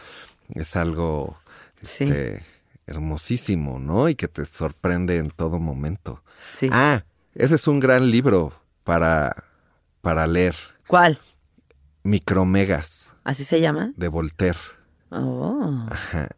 [0.50, 1.36] es algo
[1.80, 2.04] Sí.
[2.04, 2.42] este,
[2.86, 4.08] hermosísimo, ¿no?
[4.08, 6.22] Y que te sorprende en todo momento.
[6.50, 6.68] Sí.
[6.72, 7.04] Ah,
[7.34, 8.52] ese es un gran libro
[8.84, 9.44] para,
[10.00, 10.54] para leer.
[10.86, 11.20] ¿Cuál?
[12.04, 13.92] Micromegas, ¿Así se llama?
[13.96, 14.58] de Voltaire.
[15.10, 15.84] Oh.
[15.90, 16.28] Ajá.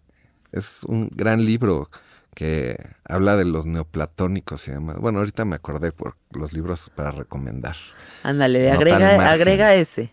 [0.53, 1.91] Es un gran libro
[2.35, 4.99] que habla de los neoplatónicos y demás.
[4.99, 7.77] Bueno, ahorita me acordé por los libros para recomendar.
[8.23, 10.13] Ándale, agrega, agrega ese.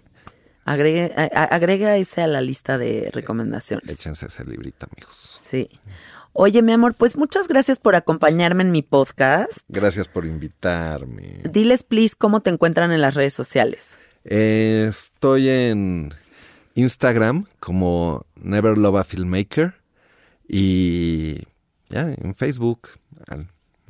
[0.65, 3.87] Agrega, a- a- agrega ese a la lista de recomendaciones.
[3.87, 5.37] Échense ese librito, amigos.
[5.41, 5.69] Sí.
[6.33, 9.59] Oye, mi amor, pues muchas gracias por acompañarme en mi podcast.
[9.69, 11.41] Gracias por invitarme.
[11.49, 13.97] Diles, please, cómo te encuentran en las redes sociales.
[14.25, 16.13] Eh, estoy en
[16.73, 19.75] Instagram como Never Love a Filmmaker
[20.47, 21.35] y
[21.89, 22.89] ya en Facebook.
[23.27, 23.47] Al-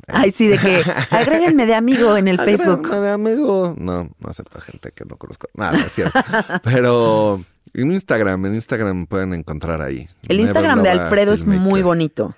[0.08, 2.89] Ay, sí, de que agréguenme de amigo en el Facebook.
[2.89, 3.74] De amigo.
[3.78, 5.47] No, no acepto gente que no conozco.
[5.56, 6.20] No, no es cierto.
[6.64, 7.41] Pero
[7.74, 10.08] en Instagram, en Instagram pueden encontrar ahí.
[10.28, 12.36] El Never Instagram de Alfredo es muy bonito.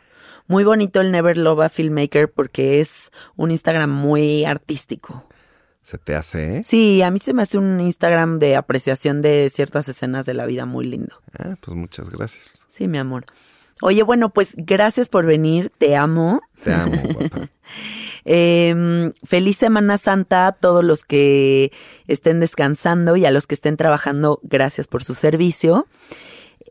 [0.47, 5.28] Muy bonito el Never Love a Filmmaker porque es un Instagram muy artístico.
[5.84, 6.63] Se te hace.
[6.63, 10.45] Sí, a mí se me hace un Instagram de apreciación de ciertas escenas de la
[10.45, 11.15] vida muy lindo.
[11.38, 12.59] Ah, pues muchas gracias.
[12.70, 13.26] Sí, mi amor.
[13.82, 16.41] Oye, bueno, pues gracias por venir, te amo.
[16.63, 17.49] Te amo, guapa.
[18.30, 21.71] Eh, feliz Semana Santa a todos los que
[22.07, 25.88] estén descansando y a los que estén trabajando, gracias por su servicio.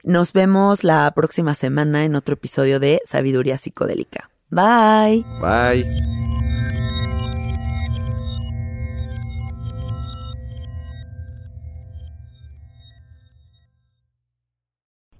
[0.04, 4.28] Nos vemos la próxima semana en otro episodio de Sabiduría Psicodélica.
[4.50, 5.24] Bye.
[5.40, 6.35] Bye.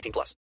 [0.00, 0.40] 18 plus.